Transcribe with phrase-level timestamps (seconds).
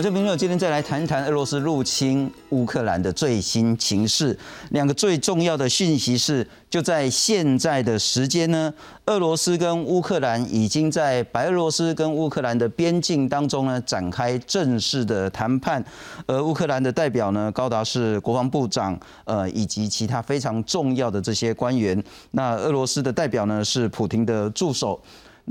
[0.00, 4.34] 我这朋友今天再来谈一谈俄罗斯入侵乌克兰的最新情势。
[4.70, 8.72] 两个最重要的讯息是，就在现在的时间呢，
[9.04, 15.84] 俄罗斯跟乌克兰已经在白俄罗斯跟乌克兰的边境当中呢展开正式的谈判。
[16.24, 22.02] 而乌克兰的代表呢，高达是国防部长，呃，以及其他非常重要的这些官员。
[22.30, 24.98] 那俄罗斯的代表呢，是普廷的助手。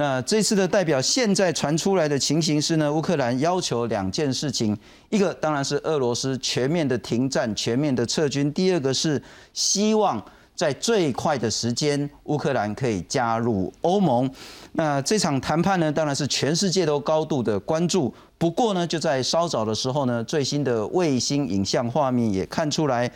[0.01, 4.77] 那这次的代表现在传出来的情形是呢，乌克兰要求两件事情，
[5.09, 9.21] 一个当然是俄罗斯全面的停战、全面的撤军；第二个是
[9.53, 10.23] 希望
[10.55, 14.31] 在最快的时间，乌克兰可以加入欧盟。
[14.71, 18.13] 那这场谈判呢，当然是全世界都高度的关注。
[18.37, 23.11] 不过呢，就在稍早的时候呢，最新的卫星影像画面也看出来，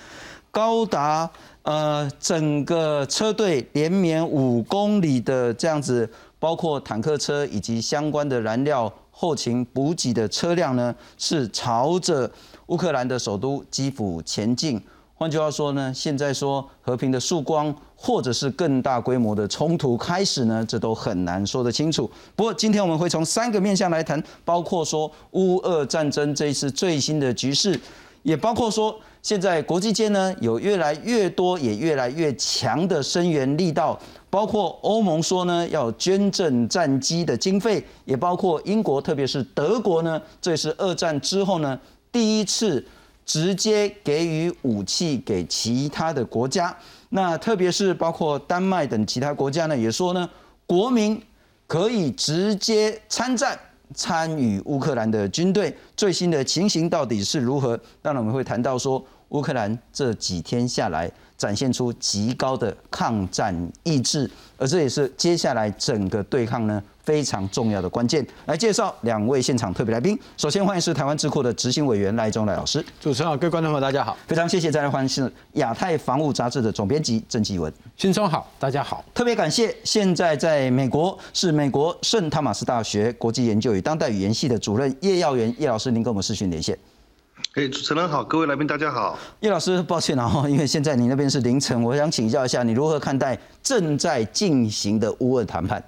[0.52, 1.30] 高达
[1.62, 6.10] 呃整个车队连绵五公里的这样子。
[6.44, 12.30] 包括坦克车以及相关的燃料后勤补给的车辆呢，是朝着
[12.66, 14.82] 乌克兰的首都基辅前进。
[15.14, 22.12] 换句话说呢，现在说和平的曙光，或者是更大规模的冲突开始呢，这都很难说得清楚。
[22.36, 27.80] 不过今天我们会从三个面向来谈，包括说乌俄战争这一次最新的局势，
[28.24, 33.98] 也包括说现在国际间呢有越来越多也越来越强的声援力道。
[34.30, 41.80] 包括欧盟说呢要捐赠战机的经费，也包括英国，特别是德国呢，这也是二战之后呢
[42.12, 42.84] 第一次
[43.26, 46.76] 直接给予武器给其他的国家。
[47.10, 50.28] 那特别是包括丹麦等其他国家呢，也说呢
[50.66, 51.22] 国民
[51.68, 53.60] 可以直接参战，
[53.94, 55.76] 参与乌克兰的军队。
[55.96, 57.80] 最新的情形到底是如何？
[58.02, 61.12] 当然我们会谈到说乌克兰这几天下来。
[61.38, 68.26] 展现出极高的抗战意志，而这也是接下来整个对抗呢非常重要的关键。
[68.46, 72.84] 来介绍两位现场特别来宾，首先欢迎是台湾智库的执行委员赖中赖老师。
[73.00, 74.72] 主持人好，各位观众朋友大家好，非常谢谢。
[74.72, 77.72] 再来欢迎是亚太防务杂志的总编辑郑继文。
[77.98, 79.04] 新春好，大家好。
[79.14, 86.78] 特别感谢现在在美国是美国圣塔马斯大学国际研究与当代语言系的主任叶耀元叶老师，您跟我们视讯连线。
[87.52, 89.20] 哎，主持人好，各位来宾大家好。
[89.42, 95.84] 叶老师，抱歉啊，因为现在你那边是凌晨，我想请教一下，你如何看待正在进行的乌俄谈判？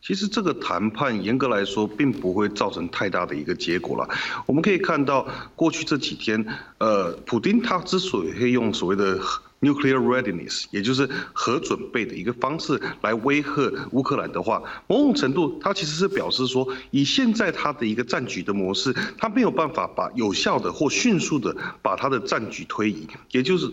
[0.00, 4.08] 其实这个谈判严格来说，并不会造成太大的一个结果了。
[4.46, 5.26] 我们可以看到，
[5.56, 6.46] 过去这几天，
[6.78, 9.18] 呃，普丁他之所以会用所谓的。
[9.62, 23.06] Nuclear readiness，也就是核准备的一个方式来威吓乌克兰的话，某种程度，它其实是表示说，以现在它的一个战局的模式，它没有办法把有效的或迅速的把它的战局推移。
[23.30, 23.70] 也就是，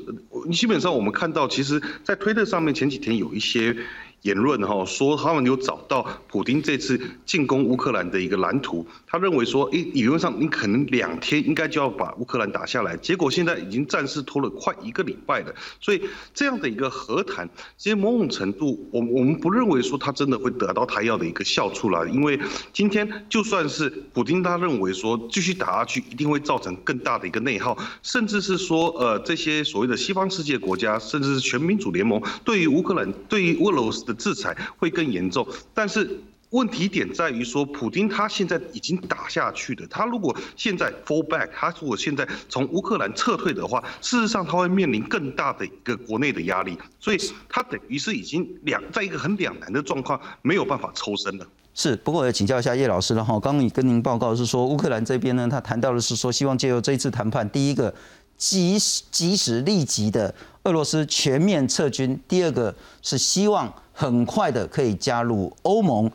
[0.53, 3.75] 基本上我们看到，其实，在推特上面前几天有一些。
[4.23, 16.01] 言论哈说他们有找到普京这次进攻乌克兰的一个蓝图，他认为说，诶，理论上你可能两天应该就要把乌克兰打下来，结果现在已经战事拖了快一个礼拜了，所以
[16.33, 22.37] 这样的一个和谈，其实某种程度，我我们不认为说他真的会得到他要的一个效处了，因为
[22.73, 34.08] 今天就算是普京他认为说继续打下去一定会造成更大的一个内耗，甚至是说，呃，这些所谓的西方世界国家，甚至是全民主联盟对于乌克兰，对于俄罗斯。
[34.09, 51.45] 的制裁会更严重，但是问题点在于说，普京他现在已经打下去的，他如果现在 fall back，他如果现在从乌克兰撤退的话，事实上他会面临更大的一个国内的压力，所以他等于是已经两在一个很两难的状况，没有办法抽身了。
[51.75, 57.93] 是，不过我要请教一下叶老师了哈，刚刚你跟您报告是说，乌克兰这边呢，他谈到的是说，希望借由这一次谈判，第一个
[58.37, 60.33] 及时及时立即的
[60.63, 63.71] 俄罗斯全面撤军，第二个是希望。
[63.99, 66.09] 很快的可以加入欧盟。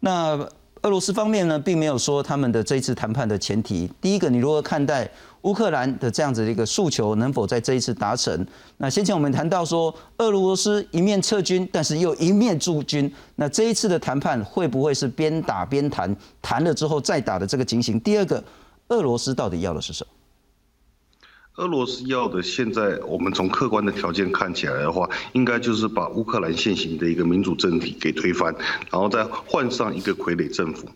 [0.00, 0.38] 那
[0.82, 3.90] 俄罗斯方面呢，并没有说他们的这一次谈判的前提。
[3.98, 5.10] 第一个，你如何看待
[5.42, 8.46] 乌克兰的这样子的一个诉求能否在这一次达成？
[8.76, 13.10] 那先前我们谈到说，俄罗斯一面撤军，但是又一面驻军。
[13.36, 17.98] 那这一次的谈判会不会是边打边谈，谈了之后再打的这个情形？
[18.00, 18.44] 第二个，
[18.88, 20.12] 俄罗斯到底要的是什么？
[21.60, 28.54] 俄罗斯要的，现在我们从客观的条件看起来的话，应该就是把乌克兰现行的一个民主政体给推翻，
[28.90, 30.88] 然后再换上一个傀儡政府，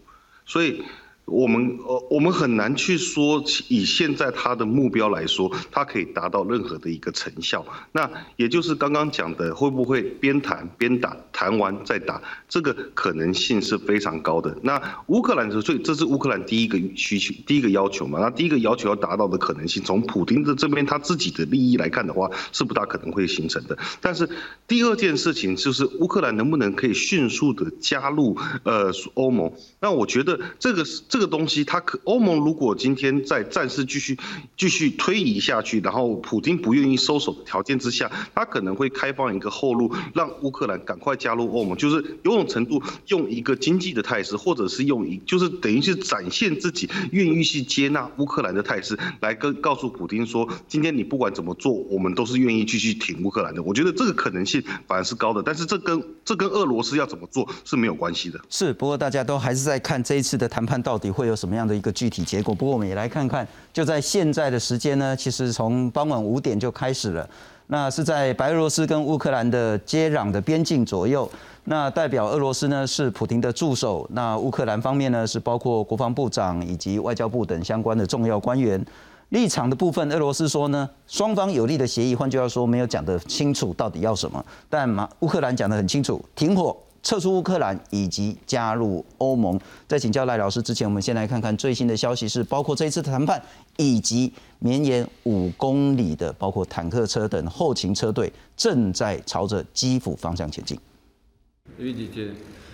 [0.47, 0.83] 所以。
[1.27, 7.65] 我们呃，我们很难去说，以现在他的目标来说，他可以达到任何的一个成效。
[7.93, 14.55] 那也就是刚刚讲的，会不会边谈边打，谈完再打，这个可能性是非常高的。
[14.63, 18.21] 那乌克兰所以这是乌克兰第一个需求，第一个要求嘛。
[18.21, 23.79] 那第一个要求要达到的可能性，从普京的这边他自己的利益来看的话，是不大可能会形成的。
[24.03, 24.29] 但是
[24.69, 29.51] 第二件事情就是乌克兰能不能可以迅速的加入呃欧盟？
[29.81, 31.14] 那我觉得这个是。
[31.15, 34.19] 这个东西它可欧盟如果今天在战事继续
[34.57, 53.63] 继续推移下去，然后普京不愿意收手的条件之下，他可能会开放一个后路，让乌克兰赶快加入欧盟，就是有种程度用一个经济的态势，或者是用一就是等于是展现自己愿意去接纳乌克兰的态势，来跟告诉普京说，今天你不管怎么做，我们都是愿意继续挺乌克兰的。
[53.63, 58.41] 我觉得这个可能性反而是高的，但是这跟这跟俄罗斯要怎么做是没有关系的。
[58.51, 62.55] 是，不过大家都还是在看这一次的谈判到底会有什么样的一个具体结果。
[62.55, 67.29] 不过我们也来看看，就在现在的时间呢，其实从傍晚五点就开始了。
[67.67, 71.29] 那是在白俄罗斯跟乌克兰的接壤的边境左右。
[71.65, 78.85] 那代表俄罗斯呢是普廷的助手，那乌克兰方面呢是包括国防部长以及外交部等相关的重要官员。
[79.31, 84.45] 立场的部分，俄罗斯说呢，双方有利的协议，换句话说，没有讲得清楚到底要什么。
[84.69, 89.61] 但马乌克兰讲得很清楚，停火、撤出乌克兰以及加入欧盟。
[89.87, 93.41] 在请教赖老师之前，我们先来看看最新的消息，是包括这一次谈判
[93.77, 100.77] 以及绵延五公里的包括坦克车等后勤车队正在朝着基辅方向前进。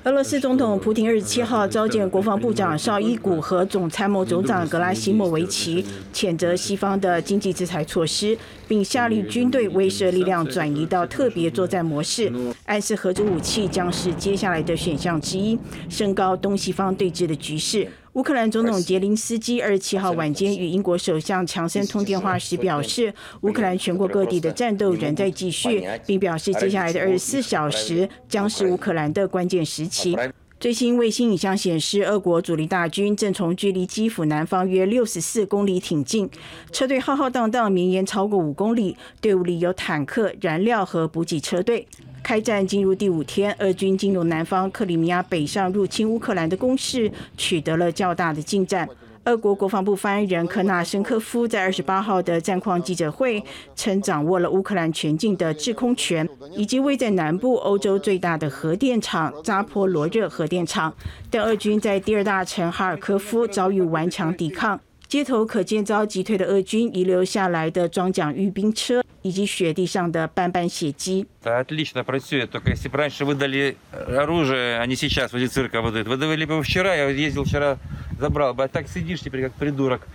[0.04, 8.36] 俄罗斯总统普京二十七号召见国防部长绍伊古和总参谋总长格拉西莫维奇，谴责西方的经济制裁措施，
[8.66, 12.32] 并下令军队威慑力量转移到特别作战模式，
[12.64, 15.58] 暗示核武武器将是接下来的选项之一，
[15.90, 17.86] 升高东西方对峙的局势。
[18.14, 30.18] 乌克兰总统杰林斯基二十七号晚间与英国首相强森通电话时表示，乌克兰全国各地的战斗仍在继续，并表示接下来的二十四小时将是乌克兰的关键时期。
[30.60, 36.28] 最新卫星影像显示，俄国主力大军正从距离基辅南方约六十四公里挺进，
[36.70, 41.88] 车队浩浩荡荡，绵延超过五公里，队伍里有坦克、燃料和补给车队。
[42.22, 48.86] 开战进入第五天，俄军进入南方克里米亚北上入侵乌克兰的攻势取得了较大的进展。
[49.24, 53.42] 俄国国防部发言人科纳申科夫在二十八号的战况记者会
[53.76, 60.92] 称，掌握了乌克兰全境的制空权，以及位在南部欧洲最大的核电厂扎波罗热核电厂。
[61.30, 64.80] 但俄军在第二大城哈尔科夫遭遇顽强抵抗。
[65.09, 71.27] 街头可见遭击退的俄军遗留下来的装甲运兵车，以及雪地上的斑斑血迹。
[71.43, 72.49] Отлично працюет.
[72.49, 76.07] Только если бы раньше выдали оружие, а не сейчас возле цирка выдают.
[76.07, 77.77] Выдавали бы вчера, я ездил вчера,
[78.19, 78.63] забрал бы.
[78.63, 80.07] А так сидишь теперь как придурок,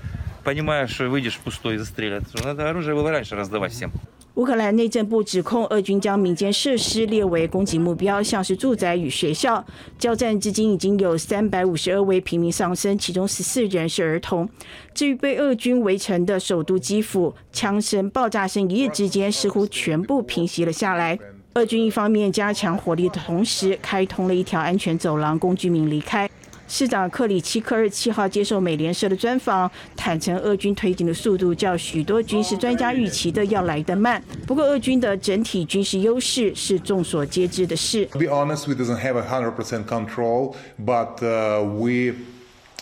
[0.45, 2.25] понимаешь, что выйдешь пустой и застрелят.
[2.45, 3.91] Надо оружие было раньше раздавать всем.
[4.37, 9.63] 乌克兰内政部指控俄军将民间设施列为攻击目标，像是住宅与学校。
[9.99, 14.49] 交战至今已经有三百五十二位平民丧生，其中十四人是儿童。
[14.95, 21.19] 至于被俄军围城的首都基辅，枪声、爆炸声一夜之间似乎全部平息了下来。
[21.55, 26.31] 俄军一方面加强火力的同时，开通了一条安全走廊供居民离开。
[26.68, 34.22] 市长克里奇科二七号接受美联社的专访，坦诚俄军推进的速度较许多军事专家预期的要来得慢。
[34.46, 38.06] 不过，俄军的整体军事优势是众所皆知的事。
[38.08, 42.14] To be honest, we doesn't have a hundred percent control, but uh, we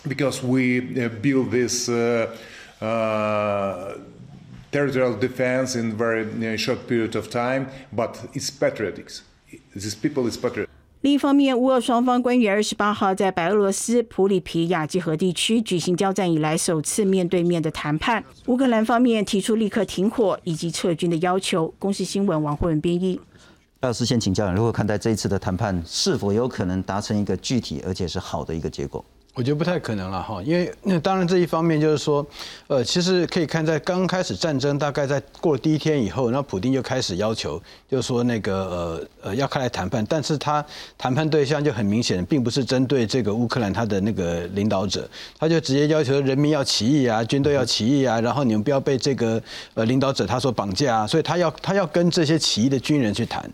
[0.08, 0.80] because we
[1.20, 1.88] build this.
[1.88, 2.28] Uh,
[2.80, 3.98] uh,
[4.72, 9.22] territorial defense in very short period of time, but it's patriotics.
[9.72, 10.68] These people is patriotic.
[11.04, 18.24] 另一方面，乌俄双方关于二十八号在白俄罗斯普里皮亚季河地区举行交战以来首次面对面的谈判。
[18.46, 21.74] 乌克兰方面提出立刻停火以及撤军的要求。
[21.78, 23.20] 公司新闻王慧文编译。
[23.82, 29.04] 要事先请教，如何看待这一次的谈判，是否有可能达成一个具体而且是好的一个结果？
[29.34, 32.24] 我觉得不太可能了哈，因为那当然这一方面就是说，
[32.68, 37.60] 呃，其实可以看在刚开始战争大概在过了第一天以后，那普京就开始要求，
[37.90, 40.64] 就是说那个呃呃要开来谈判，但是他
[40.96, 49.42] 谈判对象就很明显，并不是针对这个乌克兰他的那个领导者，他就直接要求人民要起义啊，军队要起义啊，然后你们不要被这个
[49.74, 53.50] 呃领导者他所绑架啊，所以他要他要跟这些起义的军人去谈，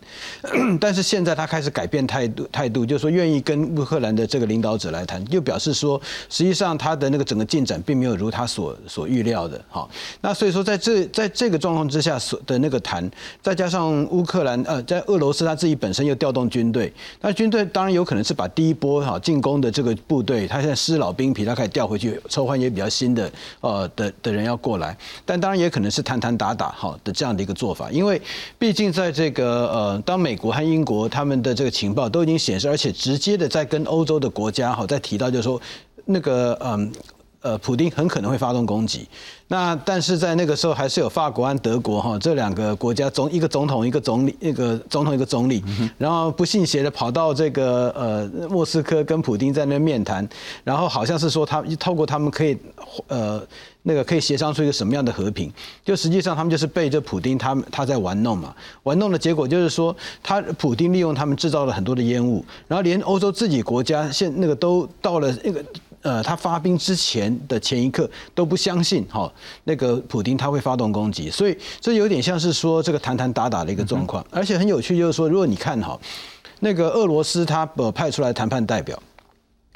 [0.79, 5.70] 但是现在他开始改变态度态度，就是说愿意跟乌克兰的这个领导者来谈，就表示。
[5.73, 9.89] 是说，实际上他的那个整个进展并没有如他所所预料的，好，
[10.21, 13.09] 那所以说在这在这个状况之下所的那个谈，
[13.41, 28.21] 再加上乌克兰呃，在俄罗斯他自己本身又调动军队，那军队当然有可能是把第一波哈进攻的这个部队，他现在失老兵皮，他可以调回去，抽换一些比较新的呃的的人要过来，但当然也可能是谈谈打打好的这样的一个做法，因为
[28.59, 35.60] 毕竟在这个呃，当美国和英国他们的这个情报都已经显示，而且直接的在跟欧洲的国家哈在提到就是说。
[36.05, 36.93] 那个嗯，
[37.43, 39.09] 呃，普丁很可能会发动攻击。
[39.49, 45.65] 那但是在那个时候，还是有法国和德国哈这两个国家总一个总统一个总理，一个总统一个总理，
[45.99, 50.29] 然后不信邪的跑到这个呃莫斯科跟普丁在那面谈，
[50.63, 52.57] 然后好像是说他透过他们可以
[53.09, 53.43] 呃
[53.83, 55.53] 那个可以协商出一个什么样的和平，
[55.85, 65.65] 就实际上他们就是被这普丁他们他在玩弄嘛，玩弄的结果就是说他普丁利用他们制造了很多的烟雾，然后连欧洲自己国家现那个都到了那个。
[66.03, 69.31] 呃，他发兵之前的前一刻都不相信哈，
[69.65, 76.01] 那个普丁他会发动攻击，所以这有点像是说这个谈谈打打的一个状况，而且很有趣，就是说如果你看哈，
[76.61, 78.99] 那个俄罗斯他呃派出来谈判代表，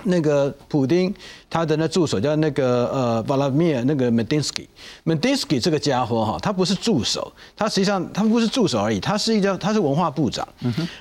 [0.04, 1.14] 那个普丁。
[1.50, 10.44] 他的那助手叫那个呃 Vladimir 那个 Medinsky，Medinsky 这个家伙哈，他不是助手，他实际上他不是助手而已，他是一个他是文化部长。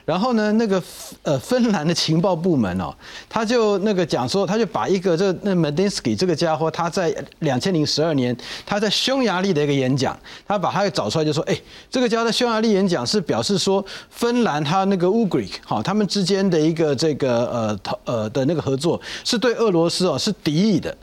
[0.05, 0.79] 然后呢，那个
[1.23, 2.93] 呃芬兰的情报部门哦，
[3.27, 10.15] 他就那个讲说，他就把一个这那 Medinsky 这个家伙，他在两千零十二年他在匈牙利的一个演讲，
[10.47, 18.92] 他把他给找出来，就说，哎，这个家伙在匈牙利演讲是表示说芬兰他那个 Ugric 好，他们之间的一个这个呃呃的那个合作
[19.23, 20.31] 是对俄罗斯哦是。
[20.43, 20.93] 敌意的，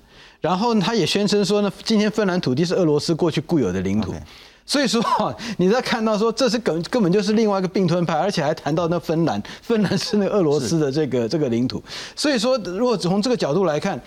[0.41, 4.13] 然后他也宣称说呢，今天芬兰土地是俄罗斯过去固有的领土，
[4.67, 5.03] 所以说
[5.57, 11.83] 你在看到说这是根根本就是另外一个并吞派，而且还谈到那芬兰，芬兰是那俄罗斯的这个这个领土，
[12.15, 13.99] 所以说如果从这个角度来看。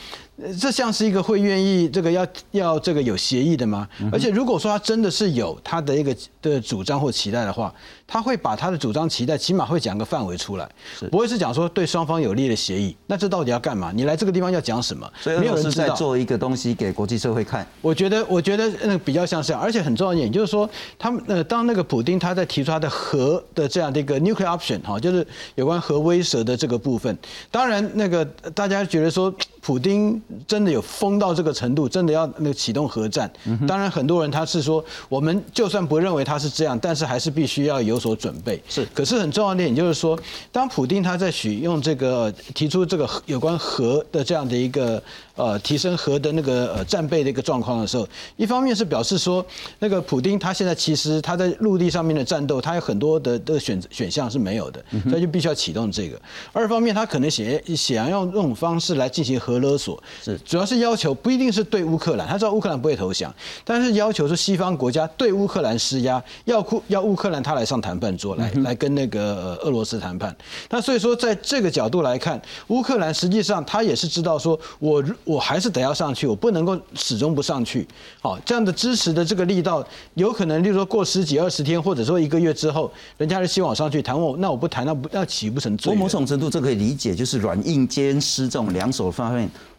[0.59, 3.87] 这像是一个会愿意这个要要这个有协议的吗？
[4.11, 7.73] 而且如果说他真的是有他的一个的主张或期待的话，
[8.07, 10.67] 他会把他的主张期待起码会讲个范围出来，
[11.11, 12.97] 不会是讲说对双方有利的协议。
[13.05, 13.91] 那这到底要干嘛？
[13.93, 15.07] 你来这个地方要讲什么？
[15.21, 17.65] 所以俄罗斯在做一个东西给国际社会看。
[17.79, 27.15] 我觉得，我觉得那比较像是这样，而且很重要一点就是说，他们呃，当那个普丁他在提出他的核的这样的一个 nuclear option 哈，就是有关核威慑的这个部分。
[27.51, 28.25] 当然，那个
[28.55, 29.31] 大家觉得说。
[29.65, 33.31] 普丁真的有疯到这个程度，真的要那个启动核战。
[33.65, 38.61] 当然，很多人他是说，我们就算不认为他是这样，但是还是必须要有所准备。
[38.67, 40.19] 是，可是很重要一点就是说，
[40.51, 45.01] 当普丁他在许用这个提出这个有关核的这样的一个。
[45.35, 49.43] 呃，提升核的那个呃战备的一个状况的时候，一方面是表示说，
[49.79, 56.21] 那个普丁他现在其实他在陆地上面的战斗，他有很多的的选选项是没有的，所以就必须要启动这个。
[56.51, 57.43] 二方面，他可能想
[57.75, 63.33] 想要用这种方式来进行核勒索，是主要是要求不一定是对乌克兰，他知道乌克兰不会投降，
[63.63, 70.35] 但是要求是西方国家对乌克兰施压，要乌要乌克兰他来上谈判桌来来跟那个俄罗斯谈判。
[70.69, 75.03] 那所以说，在这个角度来看，乌克兰实际上他也是知道说，我。
[75.25, 77.87] 我还是得要上去，我不能够始终不上去。
[78.21, 85.95] 好，这样的支持的这个力道，有可能，例如说过十几二十天，或者说一个月之后，人家是希望上去谈我，那我不谈，那不那岂不成罪？
[85.95, 89.33] 某种程度这可以理解，就是软硬兼施这种两手方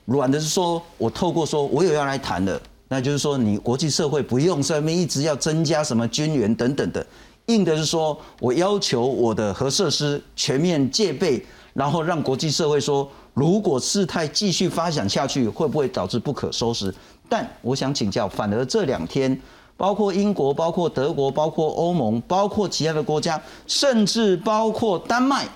[0.06, 7.06] 软的是说我透过说我有要来谈的，那就是说你国际社会不用上面一直要增加什么军援等等的。
[7.46, 13.08] 硬的是说我要求我的核设施全面戒备，然后让国际社会说。
[13.34, 16.94] 如果事态继续发展下去，会不会导致不可收拾？
[17.28, 19.36] 但我想请教，反而这两天，
[19.76, 25.48] 包括英国、包括德国、包括欧盟、包括其他的国家，甚至包括丹麦，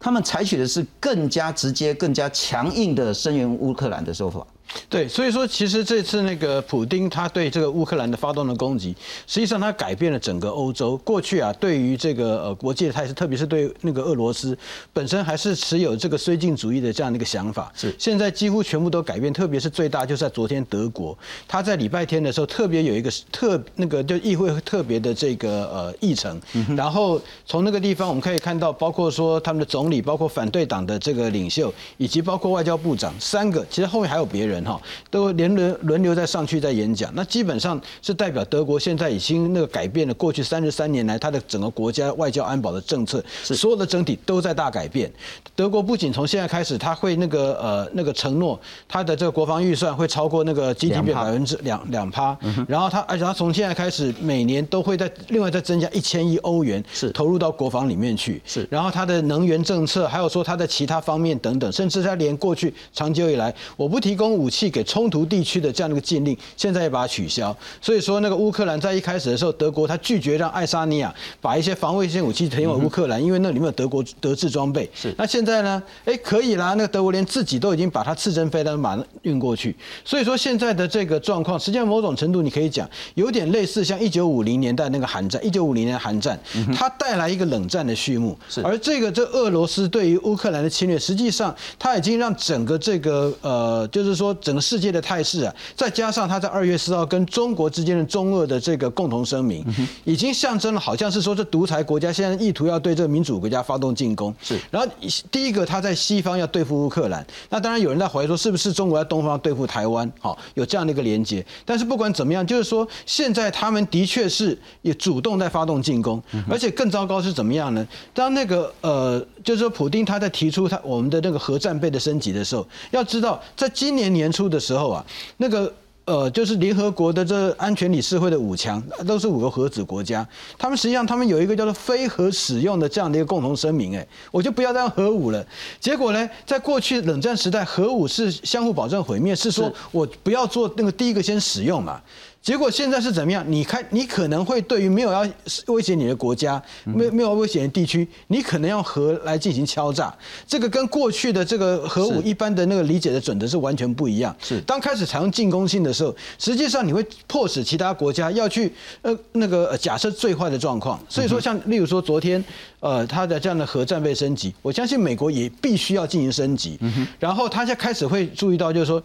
[0.00, 4.44] 他们采取的是更加直接、更加强硬的声援乌克兰的手法。
[4.88, 8.94] 对，所以说其实这次那个普丁他对这个乌克兰的发动的攻击，
[9.26, 10.96] 实际上他改变了整个欧洲。
[10.98, 14.56] 过去啊，对于这个呃国际的态势，特别是对那个俄罗斯
[14.92, 17.72] 本身还是持有这个绥靖主义的这样的一个想法。
[17.74, 21.16] 是，现在几乎全部都改变，特别是最大就是在昨天德国，
[21.48, 26.40] 他在礼拜天的时候特别有一个特那个就议会特别的这个呃议程，
[26.76, 34.59] 然后从那个地方我们可以看到，包括说他们的总理，包括反对党的这个领袖，以及包括外交部长三个，其实后面还有别人。
[34.64, 43.54] 哈，都连轮轮流在上去在演讲，那基本上是代表德国现在已经那个改变了过去三十三年来它的整个国家外交安保的政策，是。
[43.54, 45.10] 所有的整体都在大改变。
[45.54, 52.36] 德国不仅从现在开始，他会那个呃那个承诺他的这个国防预算会超过那个 GDP 百分之两两趴，
[52.66, 57.10] 然后他而且他从现在开始每年都会在另外再增加一千亿欧元是。
[57.12, 58.66] 投入到国防里面去，是。
[58.70, 67.56] 然后他的能源政策还有说他的其他方面等等，甚至他连过去长久以来我不提供武器给冲突地区的这样的一个禁令，现在也把它取消。
[67.80, 74.90] 所以说，那个乌克兰在一开始的时候，德国他拒绝让爱沙尼亚把一些防卫性武器提供乌克兰，因为那里面有德国德制装备。
[74.94, 75.14] 是。
[75.16, 75.82] 那现在呢？
[76.04, 76.74] 哎，可以啦。
[76.74, 79.76] 那个德国连自己都已经把它刺针飞弹把运过去。
[80.04, 85.44] 所以说，现在的这个状况，实际上某种程度你可以讲，有点类似像一九五零年代那个韩战。
[85.44, 86.38] 一九五零年韩战，
[86.74, 88.38] 它带来一个冷战的序幕。
[88.48, 88.60] 是。
[88.62, 94.29] 而这个这俄罗斯对于乌克兰的侵略，实际上它已经让整个这个呃，就是说。
[94.30, 99.64] 说整个世界的态势啊，再加上他在二月四号跟中国之间的中俄的这个共同声明，
[100.04, 104.34] 已经象征了好像是说这独裁国家现在意图要对这个民主国家发动进攻。
[104.42, 104.88] 是，然后
[105.30, 110.10] 第一个他在西方要对付乌克兰，那当然有人在怀疑说是不是中国在东方对付台湾？
[110.20, 111.44] 好，有这样的一个连接。
[111.64, 117.86] 但是不管怎么样，就是说现在他们的确是也主动在发动进攻，而且更糟糕是怎么样呢？
[118.12, 125.72] 当那个呃，就是说普丁他在提出他我们的那个核战备的升级的时候，要知道在今年年初的时候啊，那个。
[126.06, 130.26] 呃，就是联合国的这安全理事会的五强都是五个核子国家，
[130.58, 135.46] 他们实际上他们有一个叫做非核使用的这样的一个共同声明，哎，我就不要再用核武了。
[135.78, 142.00] 结果呢，在过去冷战时代，核武是相互保证毁灭，是说我不要做那个第一个先使用嘛。
[142.42, 143.44] 结果现在是怎么样？
[143.46, 145.26] 你看，你可能会对于没有要
[145.66, 150.12] 威胁你的国家，没没有威胁的地区，你可能用核来进行敲诈。
[150.46, 154.34] 这个跟过去的这个核武一般的那个理解的准则是完全不一样。
[154.42, 160.98] 是当开始采用进攻性的时候，实际上你会迫使其他国家要去呃那个假设最坏的状况。
[161.10, 162.42] 所以说，像例如说昨天
[162.80, 166.76] 呃他的这样的核战备升级，我相信美国也必须要进行升级。
[167.20, 169.00] 然后他现在开始会注意到，就是说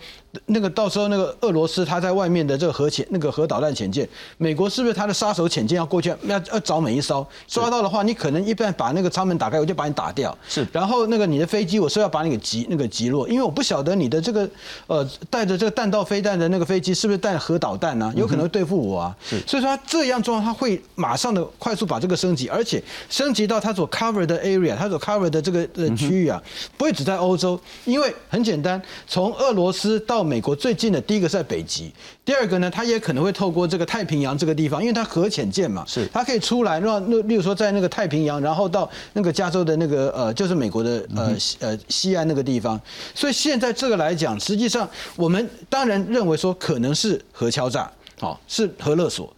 [0.48, 3.36] 那个到时候那个俄罗斯他在外面的这个核潜那个。
[3.36, 10.34] 核导弹潜舰，美国是不是他的杀手潜舰要过去要要找每一艘抓到的话，你可能一旦把那个舱门打开，我就把你打掉。
[10.48, 14.50] 是，然后那个你的飞机，我是要把你给击那个击落，因为我不晓得你的这个
[14.88, 18.14] 呃带着这个弹道飞弹的那个飞机是不是带核导弹呢？
[18.16, 19.18] 有可能会对付我啊。
[19.22, 26.40] 是，所以说他这样做，他会马上的快速把这个升级，而且升级到他所 cover 的 area，它所 cover 的这个呃区域啊，
[26.78, 31.92] 不会只在欧洲，因为很简单，从俄罗斯到美国最近的第一个是在北极，
[32.24, 42.80] 第二个呢，它也可能会透过这个太平洋这个地方，因为它核潜舰嘛，是它可以出来，那那例如说在那个太平洋，然后到那个加州的那个呃，就是美国的呃呃西岸那个地方。
[43.16, 49.34] 所以现在这个来讲，实际上我们当然认为说可能是核敲诈，好是核勒索。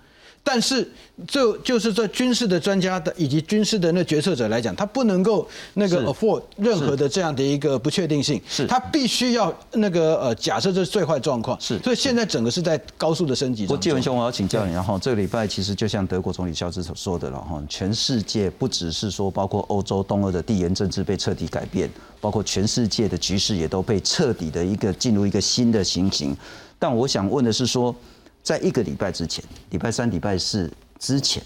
[0.49, 0.89] 但是，
[1.27, 13.63] 就就是在军事的专家的以及军事的那决策者来讲，他不能够那个 afford 任何的这样的一个不确定性，是他必须要那个呃假设这是最坏状况，是，所以现在整个是在高速的升级。
[13.65, 21.89] 不过，纪文兄，我要请教你，然后这个礼拜其实就像德国总理肖兹所说的了哈，全世界不只是说包括欧洲东欧的地缘政治被彻底改变，
[22.21, 26.33] 包括全世界的局势也都被彻底的一个进入一个新的情形。
[26.79, 27.93] 但我想问的是说。
[28.47, 31.43] 在一个礼拜之前，礼拜三、礼拜四之前，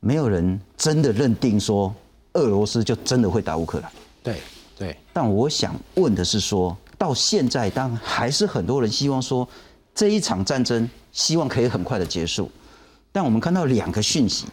[0.00, 1.94] 没有人真的认定说
[2.34, 3.90] 俄罗斯就真的会打乌克兰。
[4.22, 4.36] 对
[4.76, 4.94] 对。
[5.14, 9.48] 但我想问的是，说到现在，当还是很多人希望说
[9.94, 12.50] 这一场战争希望可以很快的结束。
[13.10, 14.44] 但我们看到两个讯息，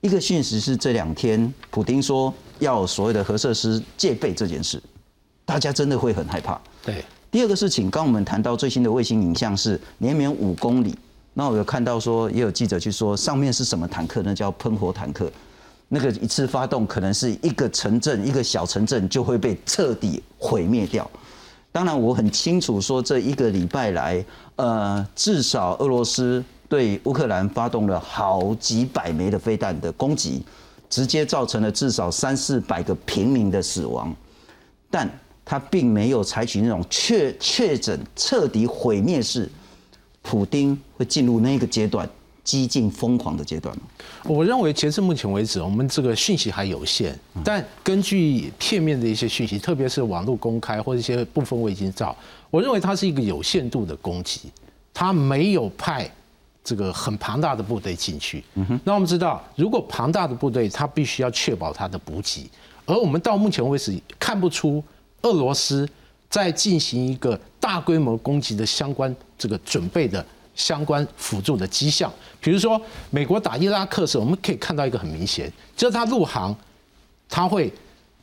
[0.00, 4.82] 一个讯息是这两天普京说要所谓的核设施戒备这件事，
[5.44, 6.58] 大家真的会很害怕。
[6.82, 7.04] 对。
[7.30, 10.96] 第二个事情，刚我们谈到最新的卫星影像是连绵五公里。
[11.40, 14.20] 那我有看到说，也有记者去说，上面是什么坦克？
[14.22, 15.32] 那叫喷火坦克。
[15.88, 21.10] 那个一次发动，可能是一个城镇、一个小城镇就会被彻底毁灭掉。
[21.72, 24.22] 当然，我很清楚说，这一个礼拜来，
[24.56, 30.44] 呃，至少俄罗斯对乌克兰发动了好几百枚的飞弹的攻击，
[30.90, 34.14] 直接造成了至少三四百个平民的死亡。
[34.90, 35.10] 但
[35.42, 39.48] 他并没有采取那种确确诊、彻底毁灭式。
[40.22, 42.08] 普丁会进入那个阶段，
[42.44, 43.82] 激进疯狂的阶段吗？
[44.24, 47.18] 我认为截至目前为止，我们这个讯息还有限。
[47.44, 52.14] 但根据片面的一些讯息，特别是网络公开或者一些部分卫星照，
[52.50, 54.50] 我认为它是一个有限度的攻击，
[54.92, 56.10] 它没有派
[56.62, 58.44] 这个很庞大的部队进去。
[58.84, 62.50] 那我们知道，如果庞大的部队，它必须要确保它的补给，
[62.84, 64.84] 而我们到目前为止看不出
[65.22, 65.88] 俄罗斯。
[66.30, 76.54] 在进行一个大规模攻击的相关这个准备的相关辅助的迹象，比如说美国打伊拉克时，我们可以看到一个很明显，就是它入航，
[77.28, 77.72] 它会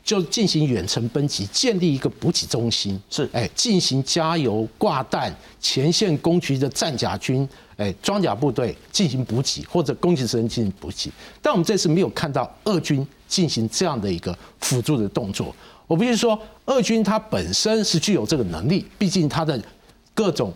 [0.04, 15.54] 就进行远程奔袭，建立一个补给中心，是哎进行加油挂弹，前线攻击的战甲军，哎装甲部队进行补给或者攻击时间进行补给，但我们这次没有看到俄军进行这样的一个辅助的动作。
[15.88, 19.60] 我必须说，俄军它本身是具有这个能力，毕竟它的
[20.14, 20.54] 各种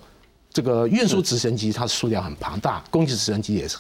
[0.52, 3.78] 这个运输直升机，它的数量很庞大，攻击直升机也是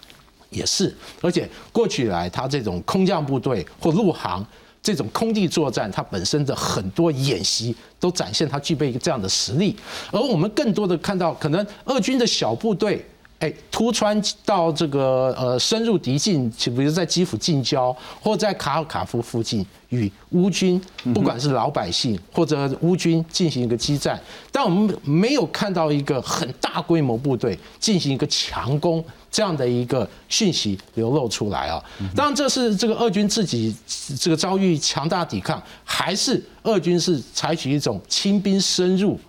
[0.49, 4.45] 也是，而且过去以来，它这种空降部队或陆航
[4.81, 9.75] 这种空地作战，它本身的很多演习都展现它具备一个这样的实力，
[10.11, 13.05] 而我们更多的看到，可能俄军的小部队
[13.41, 20.79] 哎，突穿到这个呃深入敌境，比如在基辅近郊或在卡尔卡夫附近，与乌军
[21.11, 31.83] 不管是老百姓或者乌军进行一个激战，但我们没有看到一个很大规模部队进行一个强攻这样的一个讯息流露出来啊。
[32.15, 33.75] 当然，这是这个俄军自己
[34.19, 39.19] 这个遭遇强大抵抗，还是俄军是采取一种轻兵深入？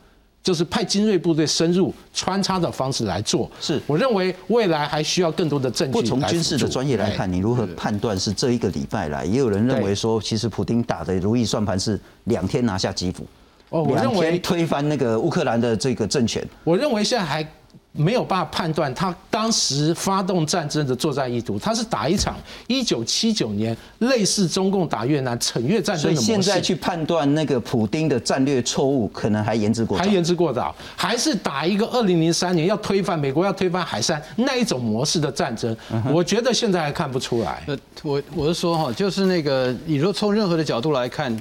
[0.42, 5.92] 就是派精锐部队深入穿插的方式来做，是我认为未来还需要更多的证据。
[5.92, 9.24] 不从军事的专业来看，你如何判断是这一个礼拜来？
[9.24, 13.24] 也有人认为说，其实普京打的如意算盘是两天拿下基辅，
[13.70, 16.44] 哦，我认为推翻那个乌克兰的这个政权。
[16.64, 17.46] 我认为现在还。
[17.94, 26.26] 没有办法判断他当时发动战争的作战意图，他是打一场一九七九年类似中共打越南惩越战争的模式。
[26.26, 30.04] 现在去判断那个普丁的战略错误，可能还言之过早。
[30.04, 35.76] 还言之过早，还是打一个二零零三年要推翻美国要推翻海山那一种模式的战争？
[36.10, 37.62] 我觉得现在还看不出来。
[37.66, 41.36] 呃，我我是说哈，就是那个，你说从任何的角度来看。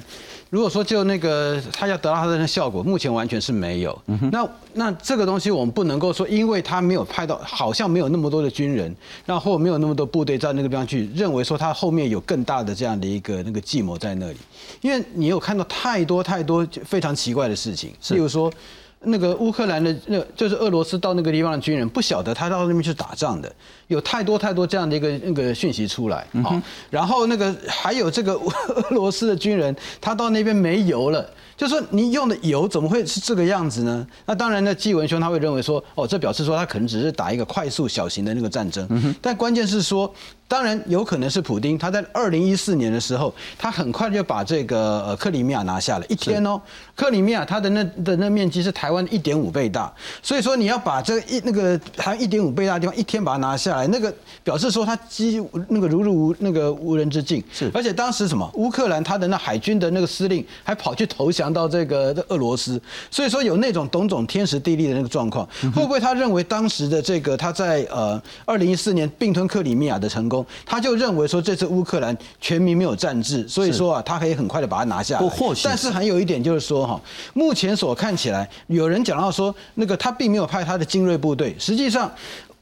[0.52, 4.02] 如果说就那个他要得到他的效果，目前完全是没有。
[4.30, 14.36] 那那这个东西我们不能够说，因为他没有派到，好像没有那么多的军人，然后没有那么多部队在那个地方去，认为说他后面有更大的这样的一个那个计谋在那里。
[14.82, 18.52] 因为你有看到太多太多非常奇怪的事情，例如说。
[19.04, 23.52] 那个乌克兰的那，就是俄罗斯到那个地方的军人不晓得他到那边去打仗的，
[23.88, 26.62] 有太多太多这样的一个那个讯息出来啊。
[26.90, 28.34] 然后那个还有这个
[28.68, 34.06] 俄罗斯的军人，他到那边没油了，就说你用的油怎么会是这个样子呢？
[34.26, 39.14] 那当然呢，季文兄他会认为说，哦，这表示说他可能只是打一个快速小型的那个战争。
[39.20, 40.12] 但关键是说。
[40.52, 46.60] 当然有可能是普丁，他在二零一四年的时候，他很快就把这个呃克里米亚拿下了，一天哦，
[46.94, 49.90] 克里米亚它的那的那面积是台湾一点五倍大，
[50.22, 62.78] 所以说你要把这一那个台一点五倍大的地方一天把它拿下来，那个表示说他几那个如入无那个无人之境，是，而且当时什么乌克兰他的那海军的那个司令还跑去投降到这个俄罗斯，
[63.10, 70.41] 所以说有那种种种天时地利的那个状况，会不会他认为当时的这个他在呃二零一四年并吞克里米亚的成功？
[70.64, 75.18] 他就认为说这次乌克兰全民没有战志，所以说啊，他可以很快的把它拿下。
[75.18, 77.00] 或许，但是还有一点就是说哈，
[77.34, 82.10] 目前所看起来，有人讲到说，那个他并没有派他的精锐部队，实际上。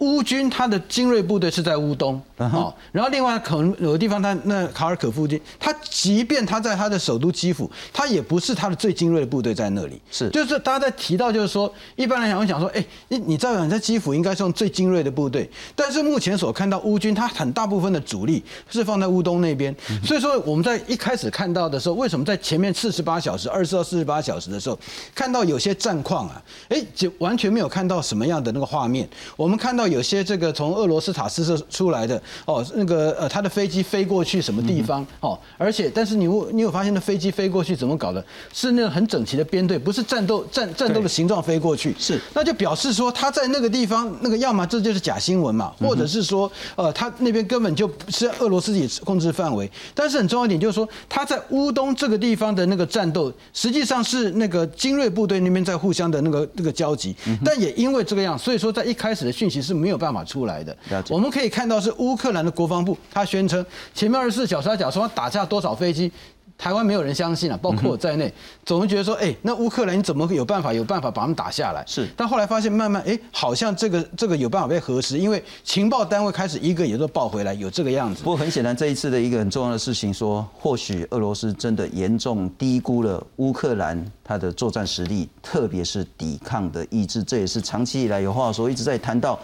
[0.00, 24.78] 乌军他的精锐部队是在乌东，哦，然后另外可能有的地方，他那卡尔可附近，他即便他在他的首都基辅，他也不是他的最精锐的部队在那里，是，就是大家在提到，就是说，一般来讲会讲说，哎，你你照样在基辅应该是用最精锐的部队，但是目前所看到乌军，他很大部分的主力是放在乌东那边，所以说我们在一开始看到的时候，为什么在前面四十八小时、二十到四十八小时的时候，
[25.14, 29.89] 看到有些战况啊，哎，就完全没有看到什么样的那个画面，我们看到。
[29.90, 35.38] 有些这个从俄罗斯塔斯社出来的哦，那个呃，他的飞机飞过去什么地方哦？
[35.58, 38.24] 而且，但是你你有发现那飞机飞过去怎么搞的？
[38.52, 41.94] 是那个很整齐的编队，不是战斗战战斗的形状飞过去。
[41.98, 49.70] 是，那就表示说他在那个地方，那个要么这就是假新闻嘛，或者是说呃，他那边根本就不是俄罗斯己控制范围。
[49.94, 57.14] 但是很重要一点就是说，他在乌东这个地方的那个战斗，实际上是那个精锐部队那边在互相的那个那个交集。
[57.44, 59.79] 但也因为这个样，所以说在一开始的讯息是。
[59.80, 60.76] 没有办法出来的。
[61.08, 63.64] 我们可以看到是乌克兰的国防部，他宣称
[63.94, 66.12] 前面二十四小时他讲说打下多少飞机，
[66.58, 68.30] 台湾没有人相信啊，包括我在内，
[68.66, 71.82] 总是觉得说，哎，那乌克兰你怎么有办法有办法把他们打下来？
[71.86, 78.22] 是，但后来发现慢慢，哎，好像这个这个有办法被核实，因为情报单位开始一个也都报回来有这个样子。
[78.22, 89.40] 不过很显然，这一次的一个很重要的事情，说或许俄罗斯真的严重低估了乌克兰他的作战实力，特别是抵抗的意志，这也是长期以来有话说一直在谈到。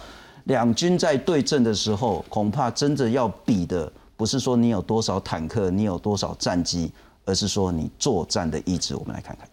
[0.46, 6.92] 两军在对阵的时候，恐怕真的要比的不是说你有多少坦克，你有多少战机，
[7.24, 8.94] 而是说你作战的意志。
[8.94, 9.48] 我们来看看，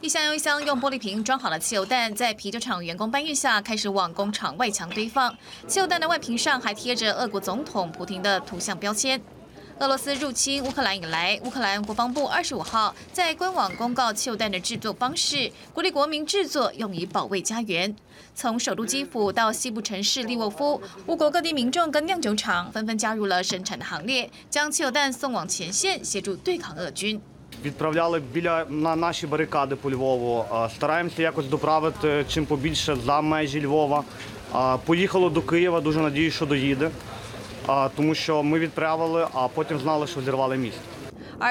[0.00, 5.32] 一箱又一箱用玻璃瓶装好了汽油弹，在啤酒厂员工搬运下，开始往工厂外墙堆放。
[5.68, 9.20] 汽油弹的外瓶上还贴着俄国总统普京的图像标签。
[9.78, 17.94] 俄罗斯入侵乌克兰以来，乌克兰国防部二十五号在官网公告汽油弹的制作方式，鼓励国民制作，用以保卫家园。
[18.39, 27.21] 从首都基辅到西部城市利沃夫，乌国各地民众跟酿酒厂纷纷加入了生产的行列，将汽油弹送往前线，协助对抗俄军。
[27.63, 30.45] Відправляли біля на наші барикади по Львову.
[30.75, 34.03] Стараємося якось доправити чим побільше за межі Львова.
[34.85, 35.81] Поїхало до Києва.
[35.81, 36.91] Дуже надію, що доїде.
[37.67, 37.89] 而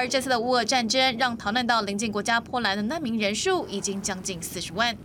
[0.07, 4.95] 这次的乌俄战争让逃难到邻近国家波兰的难民人数已经将近四十万。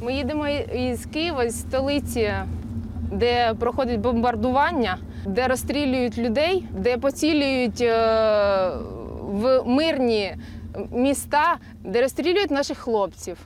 [0.00, 2.32] Ми їдемо із Києва, з столиці,
[3.12, 8.70] де проходить бомбардування, де розстрілюють людей, де поцілюють е,
[9.22, 10.36] в мирні
[10.92, 13.36] міста, де розстрілюють наших хлопців.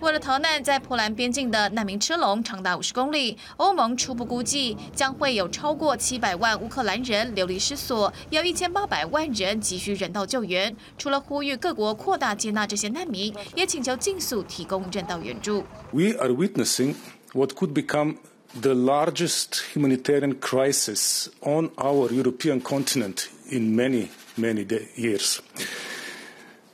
[0.00, 3.38] 为了逃难，在波兰边境的难民车龙长达五十公里。
[3.56, 10.74] 欧盟初步估计，将会有超过七百万乌克兰人流离失所，有一千八百万人急需人道救援。
[10.98, 15.64] 除了呼吁各国扩大接纳这些难民，也请求尽速提供人道援助。
[15.92, 16.94] We are witnessing
[17.32, 18.16] what could become
[18.60, 25.38] the largest humanitarian crisis on our European continent in many, many years.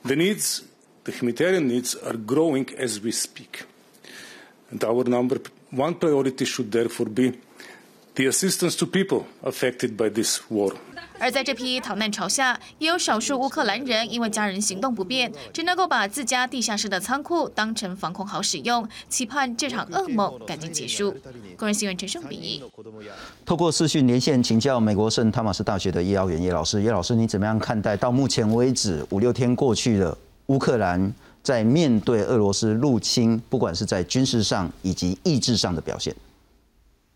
[0.03, 0.63] The needs,
[1.03, 3.65] the humanitarian needs, are growing as we speak.
[4.71, 5.37] And our number
[5.71, 7.33] one priority should therefore be
[8.15, 10.73] the assistance to people affected by this war.
[11.19, 21.15] 而在这批逃难潮下，也有少数乌克兰人因为家人行动不便，只能够把自家地下室的仓库当成防空壕使用，期盼这场噩梦赶紧结束。
[21.55, 22.61] 工人新闻陈胜比。
[23.45, 36.15] 透过视讯连线请教美国圣汤马斯大学的叶耀元叶老师，叶老师你怎么样看待到目前为止五六天过去了，乌克兰在面对俄罗斯入侵，不管是在军事上以及意志上的表现？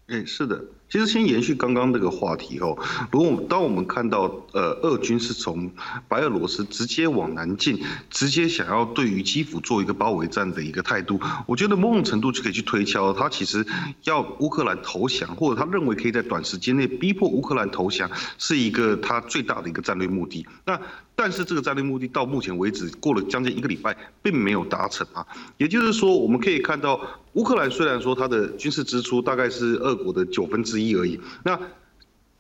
[0.08, 2.78] 哎，是的，其实先延续刚刚那个话题哦，
[3.12, 4.22] 如果当我们看到
[4.54, 5.70] 呃俄军是从
[6.08, 13.68] 白俄罗斯直接往南进，直接想要对于基辅做一个包围战的一个态度，我觉得某种程度就可以去推敲，他其实
[14.06, 20.48] 要乌克兰投降，或者他认为可以在短时间内逼迫乌克兰投降，是一个他最大的一个战略目的。
[20.66, 20.80] 那
[21.20, 25.26] 但是这个战略目的到目前为止过了将近一个礼拜，并没有达成啊。
[25.58, 27.02] 也就是说，我们可以看到，
[27.34, 31.60] 乌克兰虽然说它的军事支出大概是俄国的九分之一而已，那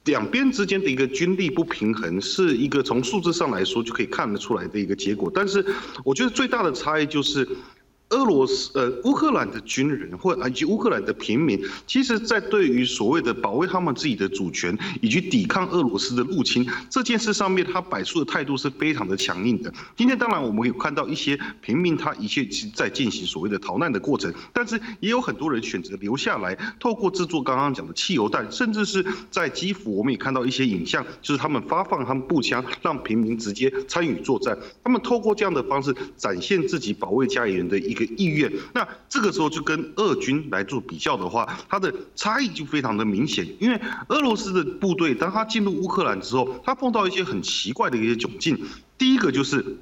[0.05, 5.31] 两边之间的一个军力不平衡，是一个从数字上来说就可以看得出来的一个结果。
[5.33, 5.65] 但是，
[6.05, 7.49] 我觉得最大的差异就是。
[8.09, 19.73] 俄罗斯呃，乌克兰的军人或以及乌克兰的平民，其实，在对于所谓的保卫他们自己的主权以及抵抗俄罗斯的入侵这件事上面，他摆出的态度是非常的强硬的。
[19.97, 34.57] 今天当然我们有看到一些平民，他一切在进行所谓的逃难的过程，但是也有很多人选择留下来，透过制作刚刚讲的汽油弹，甚至是在基辅，我们也看到一些影像，就是他们发放他们步枪，让平民直接参与作战。
[34.81, 43.47] 他们透过这样的方式展现自己保卫家园的一个意愿，那这个时候就跟俄军来做比较的话，它的差异就非常的明显。
[43.59, 48.57] 因为俄罗斯的部队，当他进入乌克兰之后，他碰到一些很奇怪的一些窘境。
[48.97, 49.77] 第一个就是。